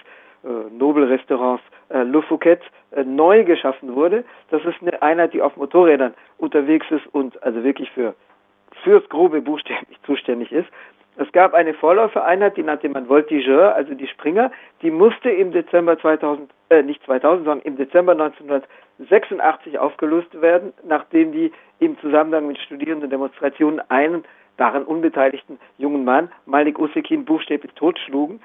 Nobelrestaurants 0.70 1.62
äh, 1.90 2.02
Le 2.02 2.23
Fouquet 2.23 2.61
äh, 2.92 3.04
neu 3.04 3.44
geschaffen 3.44 3.94
wurde. 3.94 4.25
Das 4.50 4.64
ist 4.64 4.80
eine 4.80 5.00
Einheit, 5.02 5.35
die 5.35 5.42
auf 5.42 5.56
Motorrädern 5.56 6.14
unterwegs 6.38 6.87
ist 6.90 7.06
und 7.12 7.42
also 7.42 7.62
wirklich 7.62 7.90
für 7.90 8.14
fürs 8.82 9.06
grobe 9.09 9.42
buchstäblich 9.42 9.99
zuständig 10.06 10.52
ist. 10.52 10.68
Es 11.16 11.30
gab 11.32 11.52
eine 11.52 11.75
Vorläufereinheit, 11.75 12.56
die 12.56 12.62
nannte 12.62 12.88
man 12.88 13.09
Voltigeur, 13.09 13.75
also 13.75 13.92
die 13.92 14.06
Springer, 14.06 14.50
die 14.80 14.90
musste 14.90 15.28
im 15.28 15.52
Dezember 15.52 15.99
2000, 15.99 16.50
äh, 16.70 16.82
nicht 16.82 17.04
2000, 17.04 17.44
sondern 17.44 17.66
im 17.66 17.76
Dezember 17.76 18.12
1986 18.12 19.78
aufgelöst 19.78 20.40
werden, 20.40 20.73
nachdem 20.87 21.32
die 21.32 21.52
im 21.78 21.99
Zusammenhang 21.99 22.47
mit 22.47 22.59
studierenden 22.59 23.11
Demonstrationen 23.11 23.82
einen 23.90 24.25
daran 24.56 24.85
unbeteiligten 24.85 25.59
jungen 25.78 26.04
Mann, 26.04 26.30
Malik 26.47 26.78
Usekin, 26.78 27.25
buchstäblich 27.25 27.73
totschlugen. 27.75 28.40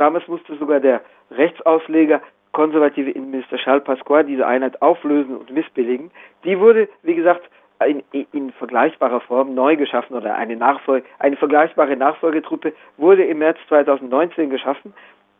Damals 0.00 0.26
musste 0.28 0.56
sogar 0.56 0.80
der 0.80 1.02
Rechtsausleger 1.30 2.22
konservative 2.52 3.10
Innenminister 3.10 3.58
Charles 3.58 3.84
Pasqua 3.84 4.22
diese 4.22 4.46
Einheit 4.46 4.80
auflösen 4.80 5.36
und 5.36 5.50
missbilligen. 5.50 6.10
Die 6.42 6.58
wurde, 6.58 6.88
wie 7.02 7.14
gesagt, 7.14 7.42
in, 7.86 8.02
in, 8.32 8.50
vergleichbarer 8.52 9.20
Form 9.20 9.54
neu 9.54 9.76
geschaffen 9.76 10.16
oder 10.16 10.34
eine, 10.36 10.56
Nachfolge, 10.56 11.06
eine 11.18 11.36
vergleichbare 11.36 11.96
Nachfolgetruppe 11.96 12.72
wurde 12.96 13.24
im 13.24 13.40
März 13.40 13.58
2019 13.68 14.48
geschaffen, 14.48 14.94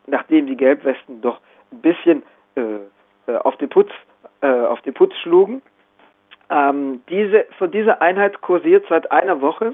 nachdem 0.05 0.45
die 0.45 0.57
Gelbwesten 0.57 1.21
doch 1.21 1.39
ein 1.71 1.81
bisschen 1.81 2.21
äh, 2.53 2.61
äh, 3.31 3.37
auf, 3.37 3.57
den 3.57 3.69
Putz, 3.69 3.89
äh, 4.41 4.47
auf 4.47 4.81
den 4.83 4.93
Putz 4.93 5.15
schlugen. 5.23 5.63
Ähm, 6.51 7.01
diese, 7.09 7.45
von 7.57 7.71
dieser 7.71 7.99
Einheit 7.99 8.41
kursiert 8.41 8.85
seit 8.89 9.11
einer 9.11 9.41
Woche 9.41 9.73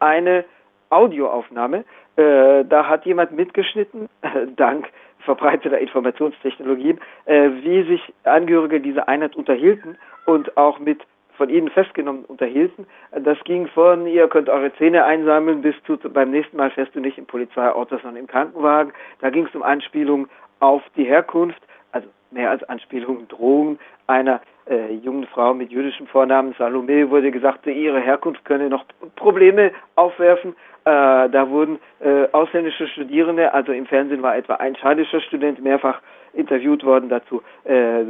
eine 0.00 0.44
Audioaufnahme. 0.90 1.84
Äh, 2.16 2.64
da 2.64 2.88
hat 2.88 3.06
jemand 3.06 3.32
mitgeschnitten, 3.32 4.08
dank 4.56 4.88
verbreiteter 5.20 5.78
Informationstechnologien, 5.78 7.00
äh, 7.24 7.50
wie 7.62 7.82
sich 7.84 8.12
Angehörige 8.24 8.80
dieser 8.80 9.08
Einheit 9.08 9.36
unterhielten 9.36 9.96
und 10.26 10.56
auch 10.56 10.78
mit 10.78 11.00
von 11.36 11.48
ihnen 11.48 11.68
festgenommen 11.68 12.24
unterhielten. 12.26 12.86
Das 13.10 13.38
ging 13.44 13.66
von, 13.68 14.06
ihr 14.06 14.28
könnt 14.28 14.48
eure 14.48 14.72
Zähne 14.76 15.04
einsammeln, 15.04 15.62
bis 15.62 15.74
zu, 15.84 15.96
beim 15.96 16.30
nächsten 16.30 16.56
Mal 16.56 16.70
fährst 16.70 16.94
du 16.94 17.00
nicht 17.00 17.18
im 17.18 17.26
Polizeiauto, 17.26 17.96
sondern 17.96 18.16
im 18.16 18.26
Krankenwagen. 18.28 18.92
Da 19.20 19.30
ging 19.30 19.46
es 19.46 19.54
um 19.54 19.62
Anspielungen 19.62 20.28
auf 20.60 20.82
die 20.96 21.04
Herkunft, 21.04 21.60
also 21.90 22.08
mehr 22.30 22.50
als 22.50 22.62
Anspielungen, 22.64 23.26
Drohungen 23.28 23.78
einer 24.06 24.40
äh, 24.68 24.94
jungen 24.94 25.26
Frau 25.26 25.54
mit 25.54 25.70
jüdischem 25.70 26.06
Vornamen. 26.06 26.54
Salome 26.58 27.10
wurde 27.10 27.30
gesagt, 27.30 27.66
ihre 27.66 28.00
Herkunft 28.00 28.44
könne 28.44 28.68
noch 28.68 28.84
Probleme 29.16 29.72
aufwerfen. 29.96 30.54
Äh, 30.84 31.30
da 31.30 31.48
wurden 31.48 31.78
äh, 32.00 32.26
ausländische 32.32 32.86
Studierende, 32.88 33.52
also 33.54 33.72
im 33.72 33.86
Fernsehen 33.86 34.22
war 34.22 34.36
etwa 34.36 34.54
ein 34.56 34.76
schadischer 34.76 35.20
Student 35.22 35.62
mehrfach 35.62 36.00
interviewt 36.34 36.84
worden 36.84 37.08
dazu, 37.08 37.42
äh, 37.64 38.04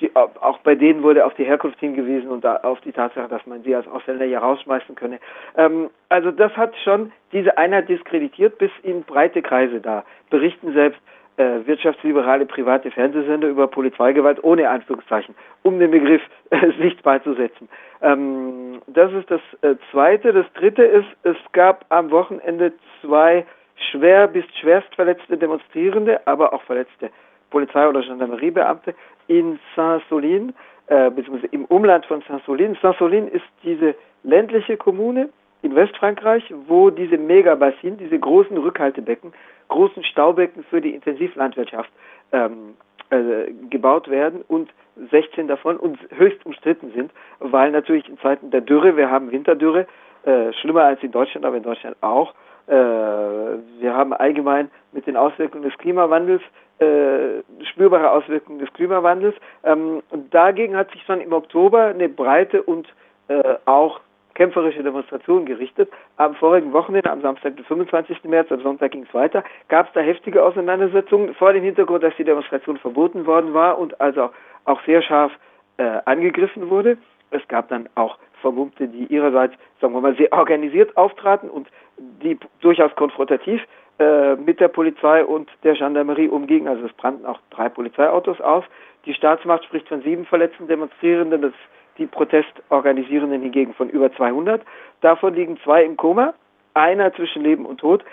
die, 0.00 0.10
auch 0.16 0.58
bei 0.58 0.74
denen 0.74 1.02
wurde 1.02 1.24
auf 1.24 1.34
die 1.34 1.44
Herkunft 1.44 1.78
hingewiesen 1.78 2.28
und 2.28 2.44
auf 2.46 2.80
die 2.80 2.92
Tatsache, 2.92 3.28
dass 3.28 3.46
man 3.46 3.62
sie 3.62 3.74
als 3.74 3.86
Ausländer 3.86 4.24
hier 4.24 4.38
rausschmeißen 4.38 4.94
könne. 4.94 5.20
Ähm, 5.56 5.90
also 6.08 6.30
das 6.30 6.56
hat 6.56 6.74
schon 6.82 7.12
diese 7.32 7.56
Einheit 7.58 7.88
diskreditiert 7.88 8.58
bis 8.58 8.70
in 8.82 9.02
breite 9.02 9.42
Kreise 9.42 9.80
da. 9.80 10.04
Berichten 10.30 10.72
selbst 10.72 11.00
äh, 11.36 11.66
wirtschaftsliberale 11.66 12.46
private 12.46 12.90
Fernsehsender 12.90 13.48
über 13.48 13.66
Polizeigewalt 13.66 14.42
ohne 14.44 14.68
Anführungszeichen, 14.68 15.34
um 15.62 15.78
den 15.78 15.90
Begriff 15.90 16.22
äh, 16.50 16.70
sichtbar 16.80 17.22
zu 17.22 17.34
setzen. 17.34 17.68
Ähm, 18.02 18.80
das 18.86 19.12
ist 19.12 19.30
das 19.30 19.40
äh, 19.62 19.76
Zweite. 19.90 20.32
Das 20.32 20.46
Dritte 20.54 20.84
ist, 20.84 21.08
es 21.22 21.36
gab 21.52 21.84
am 21.88 22.10
Wochenende 22.10 22.72
zwei 23.00 23.44
schwer 23.90 24.28
bis 24.28 24.44
schwerst 24.60 24.94
verletzte 24.94 25.36
Demonstrierende, 25.36 26.26
aber 26.26 26.52
auch 26.52 26.62
verletzte 26.62 27.10
Polizei- 27.50 27.88
oder 27.88 28.02
Gendarmeriebeamte 28.02 28.94
in 29.26 29.58
Saint-Solin, 29.74 30.54
äh, 30.86 31.10
beziehungsweise 31.10 31.52
im 31.52 31.64
Umland 31.66 32.06
von 32.06 32.22
Saint-Solin. 32.28 32.76
Saint-Solin 32.80 33.28
ist 33.28 33.44
diese 33.62 33.94
ländliche 34.22 34.76
Kommune 34.76 35.30
in 35.64 35.74
Westfrankreich, 35.74 36.52
wo 36.66 36.90
diese 36.90 37.16
Megabassin, 37.16 37.96
diese 37.96 38.18
großen 38.18 38.56
Rückhaltebecken, 38.56 39.32
großen 39.68 40.04
Staubecken 40.04 40.62
für 40.64 40.80
die 40.80 40.94
Intensivlandwirtschaft 40.94 41.90
ähm, 42.32 42.74
äh, 43.10 43.50
gebaut 43.70 44.08
werden 44.08 44.42
und 44.46 44.70
16 45.10 45.48
davon 45.48 45.76
uns 45.76 45.98
höchst 46.16 46.44
umstritten 46.46 46.92
sind, 46.94 47.10
weil 47.40 47.70
natürlich 47.70 48.08
in 48.08 48.18
Zeiten 48.18 48.50
der 48.50 48.60
Dürre, 48.60 48.96
wir 48.96 49.10
haben 49.10 49.32
Winterdürre, 49.32 49.86
äh, 50.24 50.52
schlimmer 50.52 50.84
als 50.84 51.02
in 51.02 51.10
Deutschland, 51.10 51.44
aber 51.44 51.56
in 51.56 51.62
Deutschland 51.62 51.96
auch, 52.02 52.34
äh, 52.66 52.74
wir 52.74 53.94
haben 53.94 54.12
allgemein 54.12 54.70
mit 54.92 55.06
den 55.06 55.16
Auswirkungen 55.16 55.64
des 55.64 55.76
Klimawandels 55.78 56.42
äh, 56.78 57.42
spürbare 57.70 58.10
Auswirkungen 58.10 58.58
des 58.58 58.72
Klimawandels. 58.72 59.36
Ähm, 59.62 60.02
und 60.10 60.34
dagegen 60.34 60.76
hat 60.76 60.90
sich 60.90 61.02
schon 61.04 61.20
im 61.20 61.32
Oktober 61.32 61.86
eine 61.86 62.08
breite 62.08 62.62
und 62.62 62.88
äh, 63.28 63.54
auch 63.64 64.00
kämpferische 64.34 64.82
Demonstration 64.82 65.46
gerichtet. 65.46 65.90
Am 66.16 66.34
vorigen 66.34 66.72
Wochenende, 66.72 67.10
am 67.10 67.22
Samstag, 67.22 67.56
den 67.56 67.64
25. 67.64 68.24
März, 68.24 68.50
am 68.52 68.60
Sonntag 68.62 68.92
ging 68.92 69.04
es 69.08 69.14
weiter, 69.14 69.44
gab 69.68 69.86
es 69.88 69.92
da 69.94 70.00
heftige 70.00 70.44
Auseinandersetzungen 70.44 71.34
vor 71.34 71.52
dem 71.52 71.64
Hintergrund, 71.64 72.02
dass 72.02 72.16
die 72.16 72.24
Demonstration 72.24 72.76
verboten 72.78 73.26
worden 73.26 73.54
war 73.54 73.78
und 73.78 74.00
also 74.00 74.30
auch 74.64 74.80
sehr 74.84 75.02
scharf 75.02 75.32
äh, 75.76 76.00
angegriffen 76.04 76.70
wurde. 76.70 76.98
Es 77.30 77.46
gab 77.48 77.68
dann 77.68 77.88
auch 77.94 78.18
Vermummte, 78.40 78.88
die 78.88 79.06
ihrerseits, 79.06 79.54
sagen 79.80 79.94
wir 79.94 80.00
mal, 80.00 80.14
sehr 80.16 80.32
organisiert 80.32 80.96
auftraten 80.96 81.48
und 81.48 81.68
die 81.96 82.38
durchaus 82.60 82.94
konfrontativ 82.94 83.62
äh, 83.98 84.34
mit 84.36 84.60
der 84.60 84.68
Polizei 84.68 85.24
und 85.24 85.48
der 85.62 85.74
Gendarmerie 85.74 86.28
umgingen. 86.28 86.68
Also 86.68 86.86
es 86.86 86.92
brannten 86.92 87.24
auch 87.26 87.38
drei 87.50 87.68
Polizeiautos 87.68 88.40
aus. 88.40 88.64
Die 89.06 89.14
Staatsmacht 89.14 89.64
spricht 89.64 89.88
von 89.88 90.02
sieben 90.02 90.26
verletzten 90.26 90.66
Demonstrierenden, 90.66 91.42
das, 91.42 91.52
die 91.98 92.06
Protestorganisierenden 92.06 93.42
hingegen 93.42 93.74
von 93.74 93.88
über 93.88 94.12
200. 94.12 94.62
Davon 95.00 95.34
liegen 95.34 95.58
zwei 95.62 95.84
im 95.84 95.96
Koma, 95.96 96.34
einer 96.74 97.12
zwischen 97.14 97.42
Leben 97.42 97.66
und 97.66 97.78
Tod. 97.78 98.04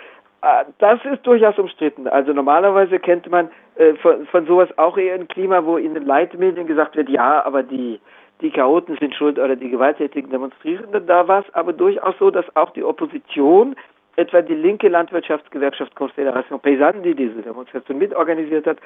Äh, 0.42 0.64
das 0.78 1.04
ist 1.04 1.26
durchaus 1.26 1.58
umstritten. 1.58 2.06
Also 2.08 2.32
normalerweise 2.32 2.98
kennt 2.98 3.30
man 3.30 3.50
äh, 3.76 3.94
von, 3.94 4.26
von 4.26 4.46
sowas 4.46 4.68
auch 4.78 4.98
eher 4.98 5.14
ein 5.14 5.28
Klima, 5.28 5.64
wo 5.64 5.76
in 5.76 5.94
den 5.94 6.04
Leitmedien 6.04 6.66
gesagt 6.66 6.96
wird, 6.96 7.08
ja, 7.08 7.44
aber 7.44 7.62
die, 7.62 8.00
die 8.40 8.50
Chaoten 8.50 8.96
sind 8.98 9.14
schuld 9.14 9.38
oder 9.38 9.56
die 9.56 9.70
gewalttätigen 9.70 10.30
Demonstrierenden. 10.30 11.06
Da 11.06 11.26
war 11.28 11.40
es 11.40 11.54
aber 11.54 11.72
durchaus 11.72 12.14
so, 12.18 12.30
dass 12.30 12.44
auch 12.56 12.70
die 12.70 12.84
Opposition 12.84 13.76
etwa 14.16 14.42
die 14.42 14.54
linke 14.54 14.88
Landwirtschaftsgewerkschaft 14.88 15.94
Konföderation 15.94 16.60
Paysanne, 16.60 17.00
die 17.00 17.14
diese 17.14 17.40
Demonstration 17.40 17.98
mitorganisiert 17.98 18.66
hat, 18.66 18.78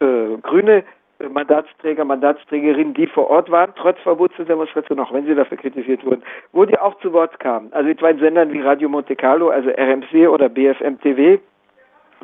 äh, 0.00 0.36
grüne 0.42 0.84
Mandatsträger, 1.18 2.04
Mandatsträgerinnen, 2.04 2.94
die 2.94 3.06
vor 3.06 3.30
Ort 3.30 3.50
waren, 3.50 3.72
trotz 3.76 3.98
Verbots 4.00 4.36
der 4.36 4.44
Demonstration, 4.44 5.00
auch 5.00 5.12
wenn 5.12 5.26
sie 5.26 5.34
dafür 5.34 5.56
kritisiert 5.56 6.04
wurden, 6.04 6.22
wo 6.52 6.64
die 6.64 6.78
auch 6.78 6.98
zu 7.00 7.12
Wort 7.12 7.38
kamen. 7.40 7.72
Also 7.72 7.88
etwa 7.90 8.10
in 8.10 8.18
Sendern 8.18 8.52
wie 8.52 8.60
Radio 8.60 8.88
Monte 8.88 9.16
Carlo, 9.16 9.48
also 9.48 9.70
RMC 9.70 10.28
oder 10.28 10.48
BFM 10.48 11.00
TV, 11.00 11.40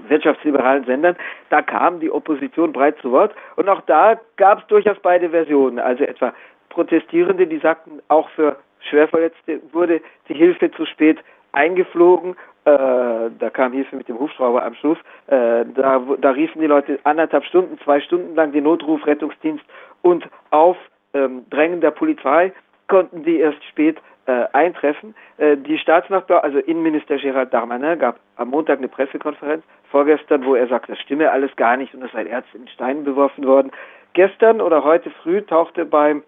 wirtschaftsliberalen 0.08 0.84
Sendern, 0.84 1.16
da 1.50 1.62
kam 1.62 2.00
die 2.00 2.10
Opposition 2.10 2.72
breit 2.72 2.98
zu 2.98 3.12
Wort 3.12 3.34
und 3.56 3.68
auch 3.68 3.80
da 3.82 4.20
gab 4.36 4.60
es 4.60 4.66
durchaus 4.66 4.98
beide 5.02 5.30
Versionen. 5.30 5.78
Also 5.78 6.04
etwa 6.04 6.32
Protestierende, 6.68 7.46
die 7.46 7.58
sagten, 7.58 8.00
auch 8.08 8.28
für 8.30 8.56
Schwerverletzte 8.80 9.60
wurde 9.72 10.00
die 10.28 10.34
Hilfe 10.34 10.70
zu 10.72 10.86
spät 10.86 11.18
eingeflogen. 11.52 12.34
Äh, 12.64 13.30
da 13.38 13.50
kam 13.50 13.72
Hilfe 13.72 13.96
mit 13.96 14.08
dem 14.08 14.18
Hubschrauber 14.18 14.64
am 14.64 14.74
Schluss. 14.74 14.98
Äh, 15.26 15.64
da, 15.74 16.00
da 16.20 16.30
riefen 16.30 16.60
die 16.60 16.68
Leute 16.68 16.98
anderthalb 17.04 17.44
Stunden, 17.44 17.78
zwei 17.82 18.00
Stunden 18.00 18.34
lang 18.36 18.52
den 18.52 18.64
Notrufrettungsdienst 18.64 19.64
und 20.02 20.28
auf 20.50 20.76
ähm, 21.14 21.44
Drängen 21.50 21.80
der 21.80 21.90
Polizei 21.90 22.52
konnten 22.88 23.24
die 23.24 23.40
erst 23.40 23.62
spät 23.64 23.98
äh, 24.26 24.44
eintreffen. 24.52 25.14
Äh, 25.38 25.56
die 25.56 25.78
Staatsnachbar, 25.78 26.44
also 26.44 26.58
Innenminister 26.58 27.16
Gerald 27.16 27.52
Darmanin, 27.52 27.98
gab 27.98 28.20
am 28.36 28.50
Montag 28.50 28.78
eine 28.78 28.88
Pressekonferenz, 28.88 29.64
vorgestern, 29.90 30.44
wo 30.44 30.54
er 30.54 30.68
sagt, 30.68 30.88
das 30.88 30.98
stimme 31.00 31.30
alles 31.30 31.54
gar 31.56 31.76
nicht 31.76 31.94
und 31.94 32.02
es 32.02 32.12
sei 32.12 32.26
Ärzte 32.26 32.58
in 32.58 32.68
Steinen 32.68 33.04
beworfen 33.04 33.46
worden. 33.46 33.72
Gestern 34.12 34.60
oder 34.60 34.84
heute 34.84 35.10
früh 35.22 35.42
tauchte 35.42 35.84
beim 35.84 36.22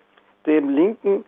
dem 0.47 0.69
linken 0.69 1.25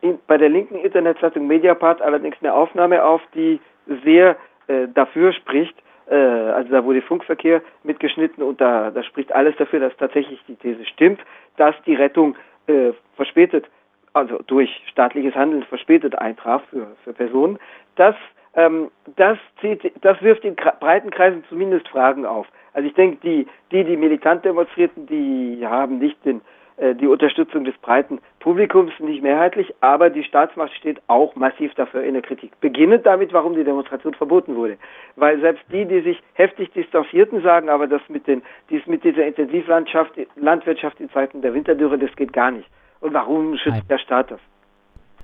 in, 0.00 0.18
bei 0.26 0.36
der 0.36 0.48
linken 0.48 0.76
Internetzeitung 0.76 1.46
Mediapart 1.46 2.02
allerdings 2.02 2.36
eine 2.40 2.52
Aufnahme 2.52 3.04
auf, 3.04 3.20
die 3.34 3.60
sehr 4.04 4.36
äh, 4.68 4.88
dafür 4.92 5.32
spricht, 5.32 5.76
äh, 6.08 6.14
also 6.14 6.70
da 6.70 6.84
wurde 6.84 7.02
Funkverkehr 7.02 7.62
mitgeschnitten 7.82 8.42
und 8.42 8.60
da, 8.60 8.90
da 8.90 9.02
spricht 9.02 9.32
alles 9.32 9.56
dafür, 9.56 9.80
dass 9.80 9.96
tatsächlich 9.96 10.40
die 10.46 10.56
These 10.56 10.84
stimmt, 10.86 11.20
dass 11.56 11.74
die 11.86 11.94
Rettung 11.94 12.36
äh, 12.66 12.92
verspätet, 13.16 13.66
also 14.12 14.40
durch 14.46 14.70
staatliches 14.90 15.34
Handeln 15.34 15.62
verspätet 15.64 16.16
eintraf 16.18 16.62
für, 16.70 16.96
für 17.04 17.12
Personen. 17.12 17.58
Das, 17.96 18.14
ähm, 18.54 18.90
das, 19.16 19.38
zieht, 19.60 19.92
das 20.02 20.20
wirft 20.22 20.44
in 20.44 20.56
breiten 20.56 21.10
Kreisen 21.10 21.44
zumindest 21.48 21.88
Fragen 21.88 22.24
auf. 22.24 22.46
Also 22.72 22.88
ich 22.88 22.94
denke, 22.94 23.18
die, 23.22 23.46
die, 23.72 23.84
die 23.84 23.96
militant 23.96 24.44
demonstrierten, 24.44 25.06
die 25.06 25.66
haben 25.66 25.98
nicht 25.98 26.24
den 26.24 26.40
die 26.78 27.06
Unterstützung 27.06 27.64
des 27.64 27.74
breiten 27.78 28.18
Publikums 28.40 28.92
nicht 29.00 29.22
mehrheitlich, 29.22 29.74
aber 29.80 30.10
die 30.10 30.22
Staatsmacht 30.24 30.74
steht 30.74 31.00
auch 31.06 31.34
massiv 31.34 31.74
dafür 31.74 32.04
in 32.04 32.12
der 32.14 32.22
Kritik. 32.22 32.52
Beginnend 32.60 33.06
damit, 33.06 33.32
warum 33.32 33.54
die 33.54 33.64
Demonstration 33.64 34.14
verboten 34.14 34.56
wurde. 34.56 34.76
Weil 35.16 35.40
selbst 35.40 35.64
die, 35.72 35.86
die 35.86 36.02
sich 36.02 36.22
heftig 36.34 36.70
distanzierten, 36.72 37.42
sagen, 37.42 37.70
aber 37.70 37.86
das 37.86 38.02
mit, 38.08 38.26
den, 38.26 38.42
dies 38.68 38.86
mit 38.86 39.04
dieser 39.04 39.26
Intensivlandschaft, 39.26 40.12
Landwirtschaft 40.36 41.00
in 41.00 41.10
Zeiten 41.10 41.40
der 41.42 41.54
Winterdürre, 41.54 41.98
das 41.98 42.14
geht 42.14 42.32
gar 42.32 42.50
nicht. 42.50 42.68
Und 43.00 43.14
warum 43.14 43.56
schützt 43.56 43.76
Ein, 43.76 43.88
der 43.88 43.98
Staat 43.98 44.30
das? 44.30 44.40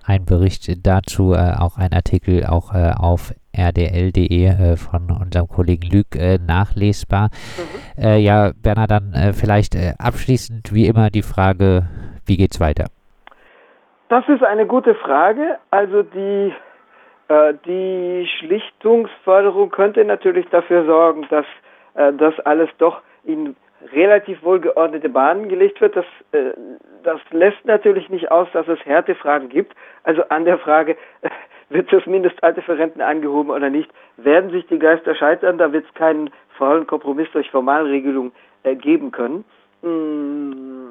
Ein 0.06 0.24
Bericht 0.24 0.86
dazu, 0.86 1.32
äh, 1.32 1.54
auch 1.60 1.76
ein 1.76 1.92
Artikel 1.92 2.44
auch 2.46 2.74
äh, 2.74 2.92
auf 2.98 3.32
rdl.de 3.56 4.46
äh, 4.46 4.76
von 4.76 5.10
unserem 5.10 5.48
Kollegen 5.48 5.88
Lüg 5.88 6.16
äh, 6.16 6.38
nachlesbar. 6.38 7.28
Mhm. 7.56 8.04
Äh, 8.04 8.18
ja, 8.18 8.52
Bernhard, 8.62 8.90
dann 8.90 9.12
äh, 9.12 9.32
vielleicht 9.32 9.74
äh, 9.74 9.92
abschließend 9.98 10.72
wie 10.72 10.86
immer 10.86 11.10
die 11.10 11.22
Frage, 11.22 11.84
wie 12.26 12.36
geht's 12.36 12.60
weiter? 12.60 12.86
Das 14.08 14.28
ist 14.28 14.42
eine 14.42 14.66
gute 14.66 14.94
Frage. 14.94 15.58
Also 15.70 16.02
die, 16.02 16.52
äh, 17.28 17.54
die 17.66 18.28
Schlichtungsförderung 18.38 19.70
könnte 19.70 20.04
natürlich 20.04 20.46
dafür 20.50 20.84
sorgen, 20.86 21.26
dass 21.30 21.46
das 21.94 22.40
alles 22.46 22.70
doch 22.78 23.02
in 23.22 23.54
relativ 23.92 24.42
wohlgeordnete 24.42 25.10
Bahnen 25.10 25.50
gelegt 25.50 25.78
wird. 25.82 25.94
Das, 25.94 26.06
das 27.02 27.20
lässt 27.32 27.62
natürlich 27.66 28.08
nicht 28.08 28.30
aus, 28.30 28.48
dass 28.54 28.66
es 28.66 28.78
Härtefragen 28.86 29.50
gibt. 29.50 29.74
Also 30.04 30.22
an 30.30 30.46
der 30.46 30.58
Frage, 30.58 30.96
wird 31.68 31.92
das 31.92 32.06
Mindestalter 32.06 32.62
für 32.62 32.78
Renten 32.78 33.00
angehoben 33.00 33.50
oder 33.50 33.70
nicht, 33.70 33.90
werden 34.16 34.50
sich 34.50 34.66
die 34.66 34.78
Geister 34.78 35.14
scheitern, 35.14 35.58
da 35.58 35.72
wird 35.72 35.86
es 35.86 35.94
keinen 35.94 36.30
faulen 36.56 36.86
Kompromiss 36.86 37.28
durch 37.32 37.50
Formalregelung 37.50 38.32
äh, 38.62 38.74
geben 38.74 39.10
können. 39.10 39.44
Mm, 39.82 40.82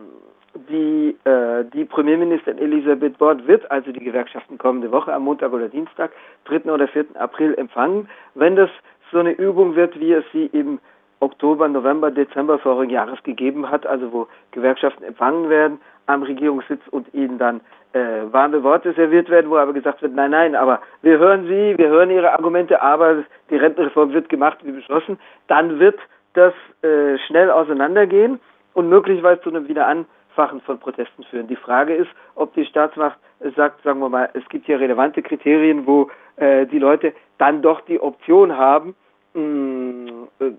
die, 0.69 1.15
äh, 1.23 1.63
die 1.73 1.85
Premierministerin 1.85 2.59
Elisabeth 2.59 3.17
Bord 3.17 3.47
wird 3.47 3.69
also 3.71 3.91
die 3.91 4.03
Gewerkschaften 4.03 4.57
kommende 4.57 4.91
Woche 4.91 5.13
am 5.13 5.23
Montag 5.23 5.53
oder 5.53 5.69
Dienstag, 5.69 6.11
3. 6.45 6.71
oder 6.71 6.87
4. 6.87 7.05
April 7.15 7.53
empfangen. 7.55 8.09
Wenn 8.35 8.55
das 8.55 8.69
so 9.11 9.19
eine 9.19 9.31
Übung 9.31 9.75
wird, 9.75 9.99
wie 9.99 10.13
es 10.13 10.25
sie 10.31 10.47
im 10.47 10.79
Oktober, 11.21 11.67
November, 11.67 12.11
Dezember 12.11 12.59
vorigen 12.59 12.91
Jahres 12.91 13.21
gegeben 13.23 13.69
hat, 13.69 13.85
also 13.85 14.11
wo 14.11 14.27
Gewerkschaften 14.51 15.03
empfangen 15.03 15.49
werden 15.49 15.79
am 16.07 16.23
Regierungssitz 16.23 16.81
und 16.89 17.13
ihnen 17.13 17.37
dann 17.37 17.61
äh, 17.93 18.23
warme 18.31 18.63
Worte 18.63 18.93
serviert 18.93 19.29
werden, 19.29 19.49
wo 19.49 19.57
aber 19.57 19.73
gesagt 19.73 20.01
wird, 20.01 20.13
nein, 20.13 20.31
nein, 20.31 20.55
aber 20.55 20.81
wir 21.01 21.19
hören 21.19 21.45
Sie, 21.45 21.77
wir 21.77 21.89
hören 21.89 22.09
Ihre 22.09 22.31
Argumente, 22.33 22.81
aber 22.81 23.23
die 23.49 23.57
Rentenreform 23.57 24.13
wird 24.13 24.29
gemacht 24.29 24.59
wie 24.63 24.71
beschlossen, 24.71 25.19
dann 25.47 25.79
wird 25.79 25.99
das 26.33 26.53
äh, 26.81 27.17
schnell 27.27 27.51
auseinandergehen 27.51 28.39
und 28.73 28.89
möglicherweise 28.89 29.41
zu 29.41 29.49
einem 29.49 29.67
Wiederanfachen 29.67 30.61
von 30.61 30.79
Protesten 30.79 31.23
führen. 31.25 31.47
Die 31.47 31.55
Frage 31.55 31.93
ist, 31.93 32.09
ob 32.35 32.53
die 32.53 32.65
Staatsmacht 32.65 33.17
sagt, 33.55 33.83
sagen 33.83 33.99
wir 33.99 34.09
mal, 34.09 34.29
es 34.33 34.47
gibt 34.49 34.65
hier 34.65 34.79
relevante 34.79 35.21
Kriterien, 35.21 35.85
wo 35.85 36.09
äh, 36.37 36.65
die 36.65 36.79
Leute 36.79 37.13
dann 37.37 37.61
doch 37.61 37.81
die 37.81 37.99
Option 37.99 38.55
haben, 38.55 38.95
mh, 39.33 39.41
mm, 39.41 40.27
äh, 40.39 40.51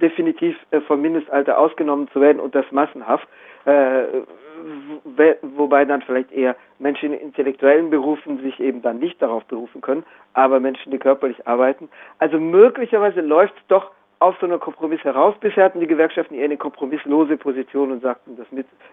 definitiv 0.00 0.56
äh, 0.70 0.80
vom 0.80 1.00
Mindestalter 1.00 1.58
ausgenommen 1.58 2.08
zu 2.12 2.20
werden 2.20 2.40
und 2.40 2.54
das 2.54 2.70
massenhaft. 2.70 3.26
Äh, 3.64 4.04
wobei 5.42 5.84
dann 5.84 6.02
vielleicht 6.02 6.32
eher 6.32 6.56
Menschen 6.78 7.12
in 7.12 7.20
intellektuellen 7.20 7.90
Berufen 7.90 8.42
sich 8.42 8.60
eben 8.60 8.82
dann 8.82 8.98
nicht 8.98 9.20
darauf 9.22 9.44
berufen 9.44 9.80
können, 9.80 10.04
aber 10.34 10.60
Menschen, 10.60 10.92
die 10.92 10.98
körperlich 10.98 11.46
arbeiten. 11.46 11.88
Also 12.18 12.38
möglicherweise 12.38 13.20
läuft 13.20 13.54
es 13.56 13.66
doch 13.68 13.90
auf 14.18 14.36
so 14.38 14.46
einen 14.46 14.60
Kompromiss 14.60 15.02
heraus. 15.02 15.34
Bisher 15.40 15.64
hatten 15.64 15.80
die 15.80 15.86
Gewerkschaften 15.86 16.34
eher 16.34 16.44
eine 16.44 16.58
kompromisslose 16.58 17.38
Position 17.38 17.90
und 17.90 18.02
sagten, 18.02 18.36
das 18.36 18.46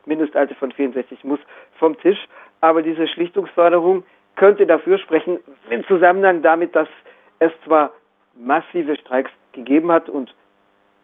Mindestalter 0.06 0.56
von 0.56 0.72
64 0.72 1.24
muss 1.26 1.40
vom 1.78 1.98
Tisch. 2.00 2.28
Aber 2.62 2.82
diese 2.82 3.08
Schlichtungsförderung 3.08 4.04
könnte 4.38 4.66
dafür 4.66 4.98
sprechen, 5.00 5.40
im 5.70 5.86
Zusammenhang 5.86 6.42
damit, 6.42 6.76
dass 6.76 6.88
es 7.40 7.52
zwar 7.66 7.92
massive 8.36 8.96
Streiks 8.96 9.32
gegeben 9.52 9.92
hat 9.92 10.08
und 10.10 10.34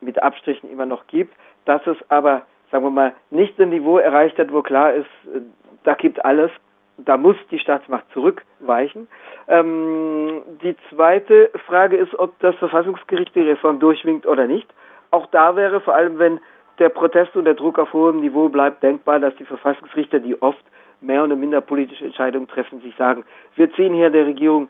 mit 0.04 0.22
Abstrichen 0.22 0.70
immer 0.70 0.86
noch 0.86 1.08
gibt, 1.08 1.34
dass 1.66 1.86
es 1.88 1.98
aber 2.10 2.44
sagen 2.74 2.86
wir 2.86 2.90
mal, 2.90 3.14
nicht 3.30 3.58
ein 3.62 3.70
Niveau 3.70 4.00
erreicht 4.00 4.38
hat, 4.40 4.52
wo 4.52 4.64
klar 4.64 4.94
ist, 4.94 5.06
äh, 5.34 5.42
da 5.84 5.94
gibt 5.94 6.26
alles, 6.26 6.50
da 6.98 7.18
muss 7.18 7.36
die 7.52 7.60
Staatsmacht 7.60 8.06
zurückweichen. 8.14 9.08
Ähm, 9.48 10.42
die 10.64 10.76
zweite 10.90 11.52
Frage 11.68 11.98
ist, 11.98 12.18
ob 12.18 12.38
das 12.40 12.56
Verfassungsgericht 12.56 13.34
die 13.36 13.42
Reform 13.42 13.80
durchwinkt 13.80 14.26
oder 14.26 14.48
nicht. 14.48 14.68
Auch 15.12 15.28
da 15.28 15.56
wäre 15.56 15.82
vor 15.82 15.94
allem, 15.94 16.18
wenn 16.18 16.40
der 16.80 16.90
Protest 16.90 17.36
und 17.36 17.46
der 17.46 17.54
Druck 17.54 17.78
auf 17.78 17.94
hohem 17.94 18.22
Niveau 18.22 18.50
bleibt, 18.50 18.82
denkbar, 18.82 19.20
dass 19.20 19.36
die 19.36 19.46
Verfassungsrichter, 19.46 20.20
die 20.20 20.42
oft 20.42 20.64
mehr 21.00 21.24
oder 21.24 21.36
minder 21.36 21.62
politische 21.62 22.06
Entscheidungen 22.06 22.48
treffen, 22.48 22.82
sich 22.82 22.96
sagen, 22.96 23.24
wir 23.56 23.72
ziehen 23.74 23.94
hier 23.94 24.10
der 24.10 24.26
Regierung 24.26 24.68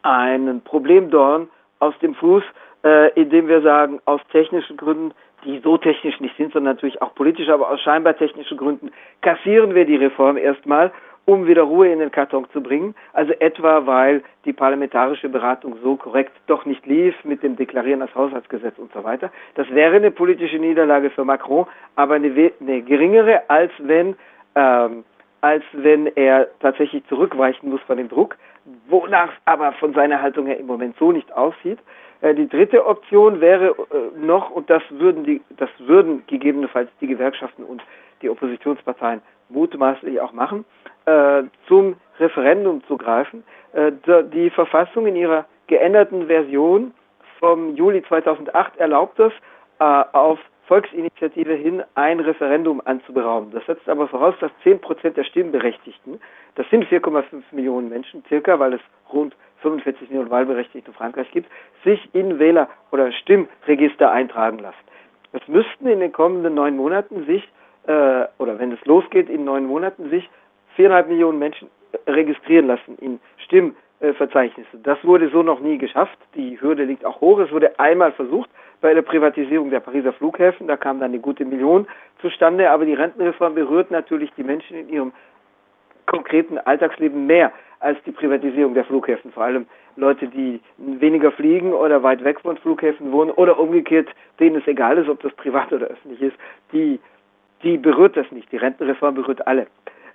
einen 0.00 0.62
Problemdorn 0.62 1.50
aus 1.78 1.98
dem 1.98 2.14
Fuß, 2.14 2.44
äh, 2.84 3.10
indem 3.20 3.48
wir 3.48 3.62
sagen, 3.62 4.00
aus 4.04 4.20
technischen 4.30 4.76
Gründen 4.76 5.12
die 5.44 5.60
so 5.60 5.76
technisch 5.76 6.20
nicht 6.20 6.36
sind, 6.36 6.52
sondern 6.52 6.74
natürlich 6.74 7.00
auch 7.02 7.14
politisch, 7.14 7.48
aber 7.48 7.70
aus 7.70 7.80
scheinbar 7.80 8.16
technischen 8.16 8.56
Gründen 8.56 8.92
kassieren 9.22 9.74
wir 9.74 9.84
die 9.84 9.96
Reform 9.96 10.36
erstmal, 10.36 10.92
um 11.24 11.46
wieder 11.46 11.62
Ruhe 11.62 11.88
in 11.88 12.00
den 12.00 12.10
Karton 12.10 12.46
zu 12.52 12.62
bringen. 12.62 12.94
Also 13.12 13.32
etwa, 13.34 13.86
weil 13.86 14.22
die 14.44 14.52
parlamentarische 14.52 15.28
Beratung 15.28 15.76
so 15.82 15.96
korrekt 15.96 16.32
doch 16.46 16.64
nicht 16.64 16.84
lief 16.86 17.14
mit 17.24 17.42
dem 17.42 17.56
Deklarieren 17.56 18.02
als 18.02 18.14
Haushaltsgesetz 18.14 18.78
und 18.78 18.92
so 18.92 19.04
weiter. 19.04 19.30
Das 19.54 19.68
wäre 19.70 19.96
eine 19.96 20.10
politische 20.10 20.58
Niederlage 20.58 21.10
für 21.10 21.24
Macron, 21.24 21.66
aber 21.96 22.14
eine, 22.14 22.52
eine 22.60 22.82
geringere, 22.82 23.48
als 23.48 23.72
wenn, 23.78 24.16
ähm, 24.54 25.04
als 25.40 25.64
wenn 25.72 26.06
er 26.16 26.48
tatsächlich 26.60 27.06
zurückweichen 27.06 27.70
muss 27.70 27.80
von 27.82 27.98
dem 27.98 28.08
Druck, 28.08 28.36
wonach 28.88 29.32
aber 29.44 29.72
von 29.72 29.94
seiner 29.94 30.20
Haltung 30.20 30.46
her 30.46 30.58
im 30.58 30.66
Moment 30.66 30.96
so 30.98 31.12
nicht 31.12 31.32
aussieht. 31.32 31.78
Äh, 32.22 32.34
die 32.34 32.48
dritte 32.48 32.86
Option 32.86 33.40
wäre 33.40 33.68
äh, 33.68 34.18
noch, 34.18 34.50
und 34.50 34.70
das 34.70 34.82
würden, 34.90 35.24
die, 35.24 35.42
das 35.56 35.68
würden 35.78 36.22
gegebenenfalls 36.26 36.88
die 37.00 37.08
Gewerkschaften 37.08 37.64
und 37.64 37.82
die 38.22 38.30
Oppositionsparteien 38.30 39.20
mutmaßlich 39.48 40.20
auch 40.20 40.32
machen, 40.32 40.64
äh, 41.04 41.42
zum 41.66 41.96
Referendum 42.18 42.82
zu 42.86 42.96
greifen. 42.96 43.42
die 43.74 44.50
Verfassung 44.50 45.06
in 45.06 45.16
ihrer 45.16 45.46
geänderten 45.66 46.26
Version 46.26 46.92
vom 47.40 47.74
Juli 47.74 48.02
2008 48.04 48.76
erlaubt 48.76 49.18
es, 49.18 49.32
auf 49.78 50.38
Volksinitiative 50.72 51.52
hin 51.52 51.82
ein 51.96 52.18
Referendum 52.18 52.80
anzuberaumen. 52.86 53.50
Das 53.50 53.62
setzt 53.66 53.86
aber 53.90 54.08
voraus, 54.08 54.34
dass 54.40 54.50
10 54.62 54.80
Prozent 54.80 55.18
der 55.18 55.24
Stimmberechtigten, 55.24 56.18
das 56.54 56.66
sind 56.70 56.86
4,5 56.86 57.42
Millionen 57.50 57.90
Menschen 57.90 58.24
circa, 58.26 58.58
weil 58.58 58.72
es 58.72 58.80
rund 59.12 59.36
45 59.58 60.08
Millionen 60.08 60.30
Wahlberechtigte 60.30 60.90
in 60.90 60.96
Frankreich 60.96 61.30
gibt, 61.30 61.50
sich 61.84 62.08
in 62.14 62.38
Wähler- 62.38 62.70
oder 62.90 63.12
Stimmregister 63.12 64.10
eintragen 64.10 64.60
lassen. 64.60 64.78
Es 65.34 65.46
müssten 65.46 65.88
in 65.88 66.00
den 66.00 66.10
kommenden 66.10 66.54
neun 66.54 66.78
Monaten 66.78 67.26
sich, 67.26 67.46
äh, 67.86 68.24
oder 68.38 68.58
wenn 68.58 68.72
es 68.72 68.82
losgeht, 68.86 69.28
in 69.28 69.44
neun 69.44 69.66
Monaten 69.66 70.08
sich 70.08 70.30
viereinhalb 70.74 71.06
Millionen 71.06 71.38
Menschen 71.38 71.68
registrieren 72.06 72.68
lassen 72.68 72.96
in 72.98 73.20
Stimmverzeichnisse. 74.02 74.78
Das 74.82 75.02
wurde 75.04 75.28
so 75.30 75.42
noch 75.42 75.60
nie 75.60 75.78
geschafft. 75.78 76.18
Die 76.34 76.60
Hürde 76.60 76.84
liegt 76.84 77.04
auch 77.04 77.20
hoch. 77.20 77.38
Es 77.38 77.52
wurde 77.52 77.78
einmal 77.78 78.12
versucht 78.12 78.50
bei 78.80 78.92
der 78.94 79.02
Privatisierung 79.02 79.70
der 79.70 79.80
Pariser 79.80 80.12
Flughäfen. 80.12 80.66
Da 80.66 80.76
kam 80.76 80.98
dann 80.98 81.10
eine 81.10 81.20
gute 81.20 81.44
Million 81.44 81.86
zustande. 82.20 82.68
Aber 82.70 82.84
die 82.84 82.94
Rentenreform 82.94 83.54
berührt 83.54 83.90
natürlich 83.90 84.30
die 84.36 84.42
Menschen 84.42 84.76
in 84.76 84.88
ihrem 84.88 85.12
konkreten 86.06 86.58
Alltagsleben 86.58 87.26
mehr 87.26 87.52
als 87.78 87.96
die 88.04 88.12
Privatisierung 88.12 88.74
der 88.74 88.84
Flughäfen. 88.84 89.30
Vor 89.32 89.44
allem 89.44 89.66
Leute, 89.96 90.26
die 90.26 90.60
weniger 90.78 91.30
fliegen 91.30 91.72
oder 91.72 92.02
weit 92.02 92.24
weg 92.24 92.40
von 92.40 92.56
Flughäfen 92.56 93.12
wohnen 93.12 93.30
oder 93.30 93.58
umgekehrt, 93.58 94.08
denen 94.40 94.56
es 94.56 94.66
egal 94.66 94.98
ist, 94.98 95.08
ob 95.08 95.20
das 95.20 95.32
privat 95.34 95.72
oder 95.72 95.86
öffentlich 95.86 96.22
ist, 96.22 96.36
die, 96.72 96.98
die 97.62 97.78
berührt 97.78 98.16
das 98.16 98.30
nicht. 98.32 98.50
Die 98.50 98.56
Rentenreform 98.56 99.14
berührt 99.14 99.46
alle. 99.46 99.68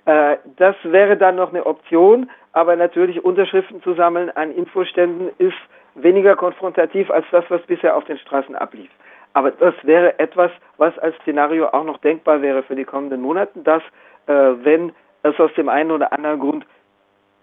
Äh, 0.08 0.38
das 0.56 0.76
wäre 0.84 1.18
dann 1.18 1.36
noch 1.36 1.50
eine 1.50 1.66
Option, 1.66 2.30
aber 2.54 2.76
natürlich 2.76 3.24
Unterschriften 3.24 3.84
zu 3.84 3.94
sammeln 3.94 4.30
an 4.32 4.52
Infoständen 4.52 5.30
ist 5.38 5.58
weniger 5.96 6.36
konfrontativ 6.36 7.12
als 7.12 7.26
das, 7.32 7.44
was 7.50 7.62
bisher 7.64 7.96
auf 7.96 8.06
den 8.06 8.18
Straßen 8.18 8.56
ablief. 8.56 8.90
Aber 9.34 9.52
das 9.52 9.76
wäre 9.84 10.18
etwas, 10.18 10.50
was 10.78 10.98
als 11.00 11.16
Szenario 11.18 11.68
auch 11.68 11.84
noch 11.84 11.98
denkbar 11.98 12.42
wäre 12.42 12.64
für 12.64 12.76
die 12.76 12.86
kommenden 12.86 13.22
Monate, 13.22 13.52
dass 13.60 13.84
äh, 14.28 14.34
wenn 14.64 14.94
es 15.24 15.38
aus 15.40 15.54
dem 15.56 15.68
einen 15.68 15.92
oder 15.92 16.14
anderen 16.14 16.40
Grund 16.40 16.66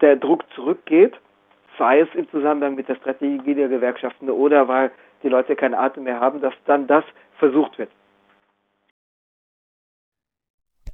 der 0.01 0.17
Druck 0.17 0.43
zurückgeht, 0.55 1.15
sei 1.79 2.01
es 2.01 2.09
im 2.15 2.29
Zusammenhang 2.31 2.77
mit 2.77 2.89
der 2.89 2.95
Strategie 2.95 3.55
der 3.55 3.69
Gewerkschaften 3.69 4.31
oder 4.31 4.69
weil 4.69 4.91
die 5.23 5.29
Leute 5.29 5.55
keinen 5.55 5.75
Atem 5.75 6.05
mehr 6.05 6.19
haben, 6.19 6.41
dass 6.41 6.55
dann 6.65 6.87
das 6.87 7.05
versucht 7.37 7.79
wird. 7.79 7.91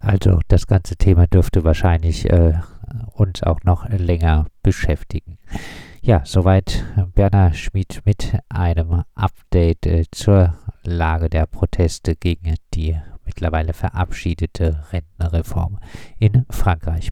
Also 0.01 0.41
das 0.49 0.67
ganze 0.67 0.97
Thema 0.97 1.27
dürfte 1.27 1.63
wahrscheinlich 1.63 2.29
äh, 2.29 2.55
uns 3.13 3.43
auch 3.43 3.63
noch 3.65 3.89
länger 3.89 4.47
beschäftigen. 4.63 5.39
Ja, 6.03 6.23
soweit 6.25 6.85
Berner 7.15 7.53
Schmid 7.53 8.01
mit 8.07 8.39
einem 8.49 9.05
Update 9.15 9.87
äh, 9.87 10.05
zur 10.11 10.55
Lage 10.83 11.29
der 11.29 11.47
Proteste 11.47 12.17
gegen 12.17 12.55
die 12.73 12.99
mittlerweile 13.27 13.75
verabschiedete 13.75 14.83
Rentenreform 14.91 15.79
in 16.19 16.47
Frankreich. 16.49 17.09